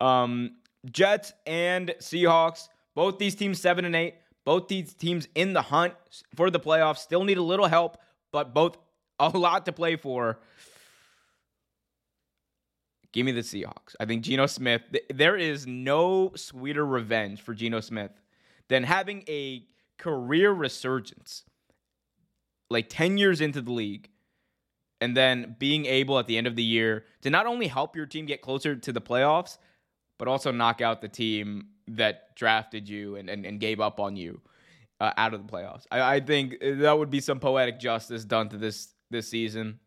Um, 0.00 0.56
Jets 0.90 1.32
and 1.46 1.94
Seahawks, 2.00 2.68
both 2.94 3.18
these 3.18 3.34
teams 3.34 3.60
7 3.60 3.84
and 3.84 3.96
8, 3.96 4.14
both 4.44 4.68
these 4.68 4.94
teams 4.94 5.28
in 5.34 5.52
the 5.52 5.62
hunt 5.62 5.94
for 6.34 6.50
the 6.50 6.60
playoffs, 6.60 6.98
still 6.98 7.24
need 7.24 7.38
a 7.38 7.42
little 7.42 7.66
help, 7.66 7.98
but 8.32 8.54
both 8.54 8.76
a 9.18 9.28
lot 9.30 9.64
to 9.66 9.72
play 9.72 9.96
for. 9.96 10.38
Give 13.12 13.24
me 13.24 13.32
the 13.32 13.42
Seahawks. 13.42 13.94
I 14.00 14.06
think 14.06 14.24
Geno 14.24 14.46
Smith, 14.46 14.82
th- 14.90 15.04
there 15.14 15.36
is 15.36 15.66
no 15.66 16.32
sweeter 16.34 16.84
revenge 16.84 17.40
for 17.40 17.54
Geno 17.54 17.80
Smith 17.80 18.10
than 18.68 18.82
having 18.82 19.22
a 19.28 19.64
career 19.98 20.50
resurgence 20.50 21.44
like 22.70 22.88
10 22.88 23.18
years 23.18 23.40
into 23.40 23.60
the 23.60 23.70
league 23.70 24.10
and 25.00 25.16
then 25.16 25.54
being 25.58 25.86
able 25.86 26.18
at 26.18 26.26
the 26.26 26.36
end 26.36 26.46
of 26.46 26.56
the 26.56 26.62
year 26.62 27.04
to 27.22 27.30
not 27.30 27.46
only 27.46 27.68
help 27.68 27.94
your 27.94 28.06
team 28.06 28.26
get 28.26 28.42
closer 28.42 28.74
to 28.74 28.92
the 28.92 29.00
playoffs, 29.00 29.58
but 30.18 30.28
also 30.28 30.50
knock 30.50 30.80
out 30.80 31.00
the 31.00 31.08
team 31.08 31.68
that 31.88 32.34
drafted 32.36 32.88
you 32.88 33.16
and, 33.16 33.28
and, 33.28 33.44
and 33.44 33.60
gave 33.60 33.80
up 33.80 34.00
on 34.00 34.16
you 34.16 34.40
uh, 35.00 35.12
out 35.16 35.34
of 35.34 35.46
the 35.46 35.52
playoffs. 35.52 35.86
I, 35.90 36.16
I 36.16 36.20
think 36.20 36.58
that 36.60 36.98
would 36.98 37.10
be 37.10 37.20
some 37.20 37.40
poetic 37.40 37.78
justice 37.78 38.24
done 38.24 38.48
to 38.50 38.56
this 38.56 38.88
this 39.10 39.28
season. 39.28 39.78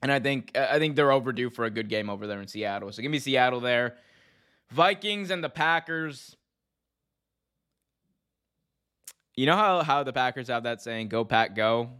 And 0.00 0.12
I 0.12 0.20
think 0.20 0.56
I 0.56 0.78
think 0.78 0.94
they're 0.94 1.12
overdue 1.12 1.50
for 1.50 1.64
a 1.64 1.70
good 1.70 1.88
game 1.88 2.08
over 2.08 2.26
there 2.26 2.40
in 2.40 2.46
Seattle. 2.46 2.92
So 2.92 3.02
give 3.02 3.10
me 3.10 3.18
Seattle 3.18 3.60
there. 3.60 3.96
Vikings 4.70 5.30
and 5.30 5.42
the 5.42 5.48
Packers. 5.48 6.36
You 9.34 9.46
know 9.46 9.56
how 9.56 9.82
how 9.82 10.04
the 10.04 10.12
Packers 10.12 10.48
have 10.48 10.64
that 10.64 10.80
saying, 10.82 11.08
"Go 11.08 11.24
Pack, 11.24 11.56
go." 11.56 11.90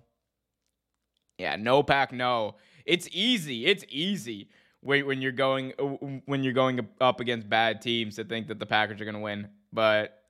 Yeah, 1.39 1.55
no 1.57 1.85
pack, 1.85 2.13
no. 2.13 2.57
It's 2.85 3.09
easy. 3.13 3.67
It's 3.67 3.85
easy 3.89 4.49
when 4.81 5.07
when 5.07 5.23
you're 5.23 5.33
going 5.33 5.73
uh, 5.79 5.85
when 6.27 6.43
you're 6.43 6.53
going 6.53 6.87
up 7.01 7.21
against 7.21 7.49
bad 7.49 7.81
teams 7.81 8.17
to 8.17 8.25
think 8.25 8.49
that 8.49 8.59
the 8.59 8.67
Packers 8.67 9.01
are 9.01 9.05
going 9.05 9.15
to 9.15 9.21
win. 9.21 9.49
But 9.73 10.23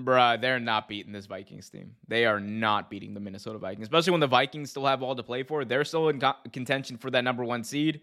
bruh, 0.00 0.40
they're 0.40 0.60
not 0.60 0.88
beating 0.88 1.12
this 1.12 1.26
Vikings 1.26 1.68
team. 1.68 1.94
They 2.08 2.26
are 2.26 2.40
not 2.40 2.90
beating 2.90 3.14
the 3.14 3.20
Minnesota 3.20 3.58
Vikings, 3.58 3.84
especially 3.84 4.12
when 4.12 4.20
the 4.20 4.26
Vikings 4.26 4.70
still 4.70 4.86
have 4.86 5.02
all 5.02 5.14
to 5.14 5.22
play 5.22 5.42
for. 5.42 5.64
They're 5.64 5.84
still 5.84 6.08
in 6.08 6.20
co- 6.20 6.34
contention 6.52 6.96
for 6.96 7.10
that 7.10 7.24
number 7.24 7.44
one 7.44 7.64
seed. 7.64 8.02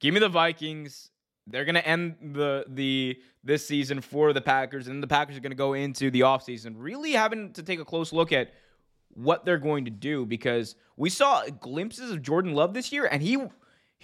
Give 0.00 0.12
me 0.12 0.20
the 0.20 0.28
Vikings. 0.28 1.10
They're 1.46 1.64
gonna 1.64 1.80
end 1.80 2.16
the 2.34 2.64
the 2.68 3.18
this 3.42 3.66
season 3.66 4.00
for 4.00 4.32
the 4.32 4.40
Packers, 4.40 4.86
and 4.86 5.02
the 5.02 5.08
Packers 5.08 5.36
are 5.36 5.40
gonna 5.40 5.54
go 5.54 5.72
into 5.72 6.10
the 6.10 6.20
offseason 6.20 6.74
really 6.76 7.12
having 7.12 7.52
to 7.54 7.62
take 7.62 7.80
a 7.80 7.84
close 7.84 8.12
look 8.12 8.32
at 8.32 8.52
what 9.14 9.44
they're 9.44 9.58
going 9.58 9.84
to 9.84 9.90
do 9.90 10.24
because 10.24 10.74
we 10.96 11.10
saw 11.10 11.44
glimpses 11.60 12.10
of 12.10 12.22
Jordan 12.22 12.54
Love 12.54 12.74
this 12.74 12.92
year, 12.92 13.06
and 13.06 13.22
he 13.22 13.38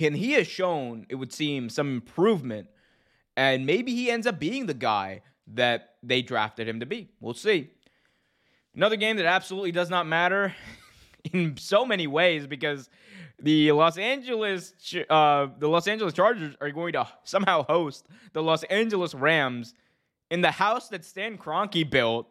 and 0.01 0.17
he 0.17 0.33
has 0.33 0.47
shown 0.47 1.07
it 1.09 1.17
would 1.17 1.33
seem 1.33 1.69
some 1.69 1.95
improvement, 1.95 2.69
and 3.37 3.67
maybe 3.67 3.95
he 3.95 4.11
ends 4.11 4.27
up 4.27 4.39
being 4.39 4.67
the 4.67 4.75
guy 4.75 5.23
that 5.55 5.95
they 6.03 6.23
drafted 6.23 6.69
him 6.69 6.81
to 6.81 6.87
be. 6.87 7.09
We'll 7.21 7.35
see. 7.35 7.71
Another 8.75 8.97
game 8.97 9.17
that 9.17 9.27
absolutely 9.27 9.73
does 9.73 9.91
not 9.91 10.07
matter 10.07 10.55
in 11.33 11.57
so 11.57 11.85
many 11.85 12.07
ways 12.07 12.47
because 12.47 12.89
the 13.41 13.73
Los 13.73 13.99
Angeles 13.99 14.75
uh, 15.09 15.47
the 15.59 15.69
Los 15.69 15.87
Angeles 15.87 16.13
Chargers 16.13 16.55
are 16.61 16.71
going 16.71 16.93
to 16.93 17.07
somehow 17.25 17.65
host 17.65 18.07
the 18.33 18.43
Los 18.43 18.63
Angeles 18.65 19.15
Rams 19.15 19.75
in 20.31 20.41
the 20.41 20.51
house 20.51 20.89
that 20.89 21.05
Stan 21.05 21.39
Kroenke 21.39 21.89
built. 21.89 22.27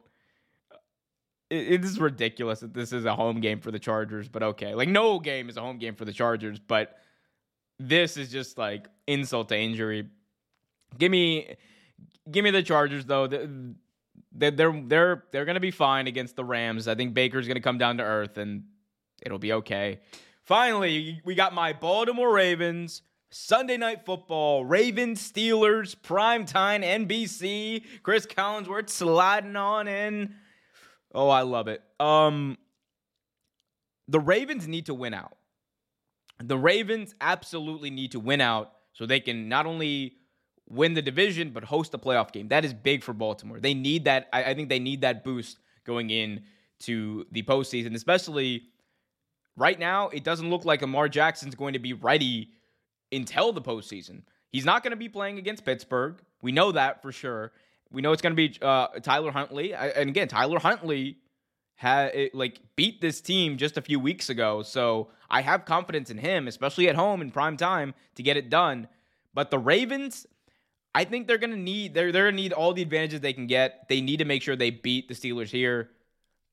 It, 1.49 1.73
it 1.73 1.85
is 1.85 1.99
ridiculous 1.99 2.59
that 2.59 2.73
this 2.73 2.91
is 2.91 3.05
a 3.05 3.15
home 3.15 3.39
game 3.39 3.61
for 3.61 3.71
the 3.71 3.79
Chargers, 3.79 4.27
but 4.27 4.43
okay. 4.43 4.75
Like 4.75 4.89
no 4.89 5.19
game 5.19 5.49
is 5.49 5.57
a 5.57 5.61
home 5.61 5.77
game 5.77 5.95
for 5.95 6.05
the 6.05 6.13
Chargers, 6.13 6.59
but 6.59 6.97
this 7.79 8.17
is 8.17 8.31
just 8.31 8.57
like 8.57 8.87
insult 9.05 9.49
to 9.49 9.57
injury. 9.57 10.07
Give 10.97 11.11
me 11.11 11.55
give 12.29 12.43
me 12.43 12.51
the 12.51 12.63
Chargers 12.63 13.05
though. 13.05 13.27
They're 13.27 13.47
they're 14.31 14.51
they're, 14.51 15.23
they're 15.31 15.45
to 15.55 15.59
be 15.59 15.71
fine 15.71 16.07
against 16.07 16.35
the 16.35 16.45
Rams. 16.45 16.87
I 16.87 16.95
think 16.95 17.13
Baker's 17.13 17.47
to 17.55 17.61
come 17.61 17.77
down 17.77 17.97
to 17.97 18.03
earth 18.03 18.37
and 18.37 18.63
it'll 19.21 19.39
be 19.39 19.53
okay. 19.53 19.99
Finally, 20.43 21.21
we 21.25 21.35
got 21.35 21.53
my 21.53 21.73
Baltimore 21.73 22.33
Ravens 22.33 23.01
Sunday 23.29 23.75
night 23.75 24.05
football, 24.05 24.63
Ravens, 24.63 25.19
Steelers, 25.31 25.95
primetime 25.95 26.83
NBC, 26.83 27.83
Cris 28.01 28.25
Collinsworth 28.25 28.89
sliding 28.89 29.57
on 29.57 29.87
in. 29.87 30.35
Oh, 31.13 31.29
I 31.29 31.41
love 31.41 31.67
it. 31.67 31.81
Um 31.99 32.57
the 34.07 34.19
Ravens 34.19 34.67
need 34.67 34.85
to 34.85 34.93
win 34.93 35.13
out. 35.13 35.35
The 36.43 36.57
Ravens 36.57 37.15
absolutely 37.19 37.89
need 37.89 38.11
to 38.11 38.19
win 38.19 38.41
out 38.41 38.73
so 38.93 39.05
they 39.05 39.19
can 39.19 39.49
not 39.49 39.65
only 39.65 40.15
win 40.69 40.93
the 40.93 41.01
division, 41.01 41.51
but 41.51 41.63
host 41.63 41.93
a 41.93 41.97
playoff 41.97 42.31
game. 42.31 42.49
That 42.49 42.65
is 42.65 42.73
big 42.73 43.03
for 43.03 43.13
Baltimore. 43.13 43.59
They 43.59 43.73
need 43.73 44.05
that. 44.05 44.27
I, 44.33 44.45
I 44.45 44.53
think 44.53 44.69
they 44.69 44.79
need 44.79 45.01
that 45.01 45.23
boost 45.23 45.59
going 45.85 46.09
in 46.09 46.43
to 46.79 47.25
the 47.31 47.41
postseason, 47.43 47.95
especially 47.95 48.63
right 49.55 49.79
now. 49.79 50.09
It 50.09 50.23
doesn't 50.23 50.49
look 50.49 50.65
like 50.65 50.81
Lamar 50.81 51.09
Jackson's 51.09 51.55
going 51.55 51.73
to 51.73 51.79
be 51.79 51.93
ready 51.93 52.51
until 53.11 53.53
the 53.53 53.61
postseason. 53.61 54.23
He's 54.49 54.65
not 54.65 54.83
going 54.83 54.91
to 54.91 54.97
be 54.97 55.09
playing 55.09 55.37
against 55.37 55.65
Pittsburgh. 55.65 56.21
We 56.41 56.51
know 56.51 56.71
that 56.71 57.01
for 57.01 57.11
sure. 57.11 57.53
We 57.89 58.01
know 58.01 58.11
it's 58.11 58.21
going 58.21 58.35
to 58.35 58.49
be 58.49 58.57
uh, 58.61 58.87
Tyler 59.01 59.31
Huntley, 59.31 59.73
and 59.73 60.09
again, 60.09 60.27
Tyler 60.27 60.59
Huntley 60.59 61.17
had 61.75 62.11
like 62.33 62.59
beat 62.75 62.99
this 63.01 63.21
team 63.21 63.57
just 63.57 63.77
a 63.77 63.81
few 63.81 63.99
weeks 63.99 64.29
ago. 64.29 64.61
So 64.63 65.09
I 65.29 65.41
have 65.41 65.65
confidence 65.65 66.09
in 66.09 66.17
him, 66.17 66.47
especially 66.47 66.87
at 66.89 66.95
home 66.95 67.21
in 67.21 67.31
prime 67.31 67.57
time, 67.57 67.93
to 68.15 68.23
get 68.23 68.37
it 68.37 68.49
done. 68.49 68.87
But 69.33 69.51
the 69.51 69.59
Ravens, 69.59 70.25
I 70.95 71.03
think 71.03 71.27
they're 71.27 71.37
gonna 71.37 71.55
need 71.55 71.93
they're 71.93 72.11
they're 72.11 72.25
gonna 72.25 72.37
need 72.37 72.53
all 72.53 72.73
the 72.73 72.81
advantages 72.81 73.21
they 73.21 73.33
can 73.33 73.47
get. 73.47 73.87
They 73.89 74.01
need 74.01 74.17
to 74.17 74.25
make 74.25 74.41
sure 74.41 74.55
they 74.55 74.71
beat 74.71 75.07
the 75.07 75.13
Steelers 75.13 75.49
here. 75.49 75.91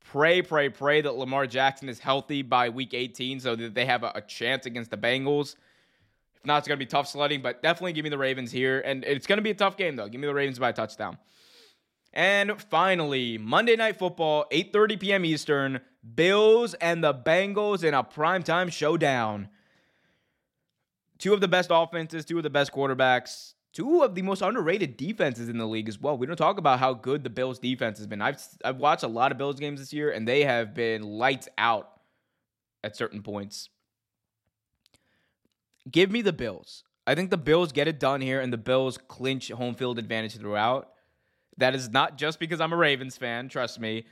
Pray, 0.04 0.42
pray, 0.42 0.68
pray 0.68 1.00
that 1.00 1.14
Lamar 1.14 1.46
Jackson 1.46 1.88
is 1.88 1.98
healthy 1.98 2.42
by 2.42 2.68
week 2.68 2.92
18 2.92 3.40
so 3.40 3.56
that 3.56 3.74
they 3.74 3.86
have 3.86 4.02
a, 4.02 4.12
a 4.16 4.20
chance 4.20 4.66
against 4.66 4.90
the 4.90 4.98
Bengals. 4.98 5.56
If 6.36 6.44
not, 6.44 6.58
it's 6.58 6.68
gonna 6.68 6.76
be 6.78 6.86
tough 6.86 7.08
sledding, 7.08 7.40
but 7.40 7.62
definitely 7.62 7.94
give 7.94 8.04
me 8.04 8.10
the 8.10 8.18
Ravens 8.18 8.52
here. 8.52 8.80
And 8.80 9.04
it's 9.04 9.26
gonna 9.26 9.42
be 9.42 9.50
a 9.50 9.54
tough 9.54 9.76
game 9.76 9.96
though. 9.96 10.08
Give 10.08 10.20
me 10.20 10.26
the 10.26 10.34
Ravens 10.34 10.58
by 10.58 10.70
a 10.70 10.72
touchdown. 10.72 11.16
And 12.12 12.60
finally, 12.62 13.38
Monday 13.38 13.76
Night 13.76 13.98
Football, 13.98 14.46
8:30 14.52 15.00
p.m. 15.00 15.24
Eastern, 15.24 15.80
Bills 16.14 16.74
and 16.74 17.02
the 17.02 17.14
Bengals 17.14 17.82
in 17.82 17.94
a 17.94 18.04
primetime 18.04 18.70
showdown. 18.70 19.48
Two 21.18 21.32
of 21.32 21.40
the 21.40 21.48
best 21.48 21.70
offenses, 21.72 22.24
two 22.24 22.36
of 22.36 22.42
the 22.42 22.50
best 22.50 22.72
quarterbacks, 22.72 23.54
two 23.72 24.02
of 24.02 24.14
the 24.14 24.22
most 24.22 24.42
underrated 24.42 24.96
defenses 24.96 25.48
in 25.48 25.58
the 25.58 25.66
league 25.66 25.88
as 25.88 25.98
well. 25.98 26.18
We 26.18 26.26
don't 26.26 26.36
talk 26.36 26.58
about 26.58 26.78
how 26.78 26.92
good 26.92 27.24
the 27.24 27.30
Bills 27.30 27.58
defense 27.58 27.98
has 27.98 28.06
been. 28.06 28.20
I've 28.20 28.42
I've 28.64 28.76
watched 28.76 29.02
a 29.02 29.08
lot 29.08 29.32
of 29.32 29.38
Bills 29.38 29.58
games 29.58 29.80
this 29.80 29.92
year 29.92 30.10
and 30.10 30.28
they 30.28 30.44
have 30.44 30.74
been 30.74 31.02
lights 31.02 31.48
out 31.56 31.90
at 32.82 32.96
certain 32.96 33.22
points. 33.22 33.70
Give 35.90 36.10
me 36.10 36.22
the 36.22 36.32
Bills. 36.32 36.84
I 37.06 37.14
think 37.14 37.30
the 37.30 37.36
Bills 37.36 37.72
get 37.72 37.88
it 37.88 38.00
done 38.00 38.20
here 38.20 38.40
and 38.40 38.52
the 38.52 38.58
Bills 38.58 38.98
clinch 39.08 39.50
home 39.50 39.74
field 39.74 39.98
advantage 39.98 40.36
throughout. 40.36 40.90
That 41.58 41.74
is 41.74 41.90
not 41.90 42.16
just 42.16 42.40
because 42.40 42.60
I'm 42.60 42.72
a 42.72 42.76
Ravens 42.76 43.16
fan, 43.16 43.48
trust 43.48 43.78
me. 43.78 44.06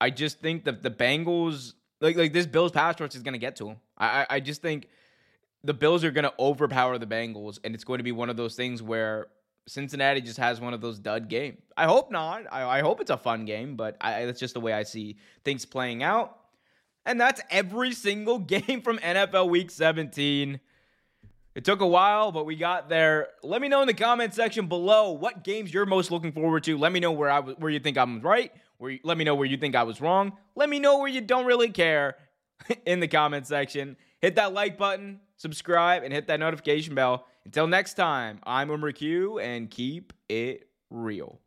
I 0.00 0.10
just 0.10 0.40
think 0.40 0.64
that 0.64 0.82
the 0.82 0.90
Bengals 0.90 1.74
like 2.00 2.16
like 2.16 2.32
this 2.32 2.46
Bills 2.46 2.72
pass 2.72 3.00
rush 3.00 3.14
is 3.14 3.22
gonna 3.22 3.38
get 3.38 3.56
to 3.56 3.64
them. 3.64 3.76
I 3.98 4.26
I 4.28 4.40
just 4.40 4.62
think 4.62 4.88
the 5.62 5.74
Bills 5.74 6.04
are 6.04 6.10
gonna 6.10 6.32
overpower 6.38 6.98
the 6.98 7.06
Bengals, 7.06 7.58
and 7.64 7.74
it's 7.74 7.84
going 7.84 7.98
to 7.98 8.04
be 8.04 8.12
one 8.12 8.30
of 8.30 8.36
those 8.36 8.54
things 8.54 8.82
where 8.82 9.28
Cincinnati 9.66 10.20
just 10.20 10.38
has 10.38 10.60
one 10.60 10.74
of 10.74 10.80
those 10.80 10.98
dud 10.98 11.28
games. 11.28 11.58
I 11.76 11.86
hope 11.86 12.10
not. 12.10 12.44
I, 12.52 12.78
I 12.78 12.80
hope 12.82 13.00
it's 13.00 13.10
a 13.10 13.16
fun 13.16 13.44
game, 13.44 13.76
but 13.76 13.96
I, 14.00 14.26
that's 14.26 14.40
just 14.40 14.54
the 14.54 14.60
way 14.60 14.72
I 14.72 14.82
see 14.82 15.16
things 15.44 15.64
playing 15.64 16.02
out. 16.02 16.38
And 17.06 17.20
that's 17.20 17.40
every 17.50 17.92
single 17.92 18.38
game 18.40 18.82
from 18.82 18.98
NFL 18.98 19.48
Week 19.48 19.70
17. 19.70 20.60
It 21.54 21.64
took 21.64 21.80
a 21.80 21.86
while, 21.86 22.32
but 22.32 22.46
we 22.46 22.56
got 22.56 22.88
there. 22.88 23.28
Let 23.42 23.62
me 23.62 23.68
know 23.68 23.80
in 23.80 23.86
the 23.86 23.94
comment 23.94 24.34
section 24.34 24.66
below 24.66 25.12
what 25.12 25.44
games 25.44 25.72
you're 25.72 25.86
most 25.86 26.10
looking 26.10 26.32
forward 26.32 26.64
to. 26.64 26.76
Let 26.76 26.92
me 26.92 26.98
know 26.98 27.12
where 27.12 27.30
I 27.30 27.40
where 27.40 27.70
you 27.70 27.78
think 27.78 27.96
I'm 27.96 28.20
right. 28.20 28.52
Where 28.78 28.98
let 29.02 29.16
me 29.16 29.24
know 29.24 29.34
where 29.34 29.46
you 29.46 29.56
think 29.56 29.74
I 29.74 29.82
was 29.82 30.00
wrong. 30.00 30.32
Let 30.54 30.68
me 30.68 30.78
know 30.78 30.98
where 30.98 31.08
you 31.08 31.20
don't 31.20 31.46
really 31.46 31.70
care 31.70 32.16
in 32.86 33.00
the 33.00 33.08
comment 33.08 33.46
section. 33.46 33.96
Hit 34.20 34.36
that 34.36 34.52
like 34.52 34.78
button, 34.78 35.20
subscribe, 35.36 36.02
and 36.02 36.12
hit 36.12 36.26
that 36.28 36.40
notification 36.40 36.94
bell. 36.94 37.26
Until 37.44 37.66
next 37.66 37.94
time, 37.94 38.40
I'm 38.44 38.70
Umar 38.70 38.92
Q, 38.92 39.38
and 39.38 39.70
keep 39.70 40.12
it 40.28 40.68
real. 40.90 41.40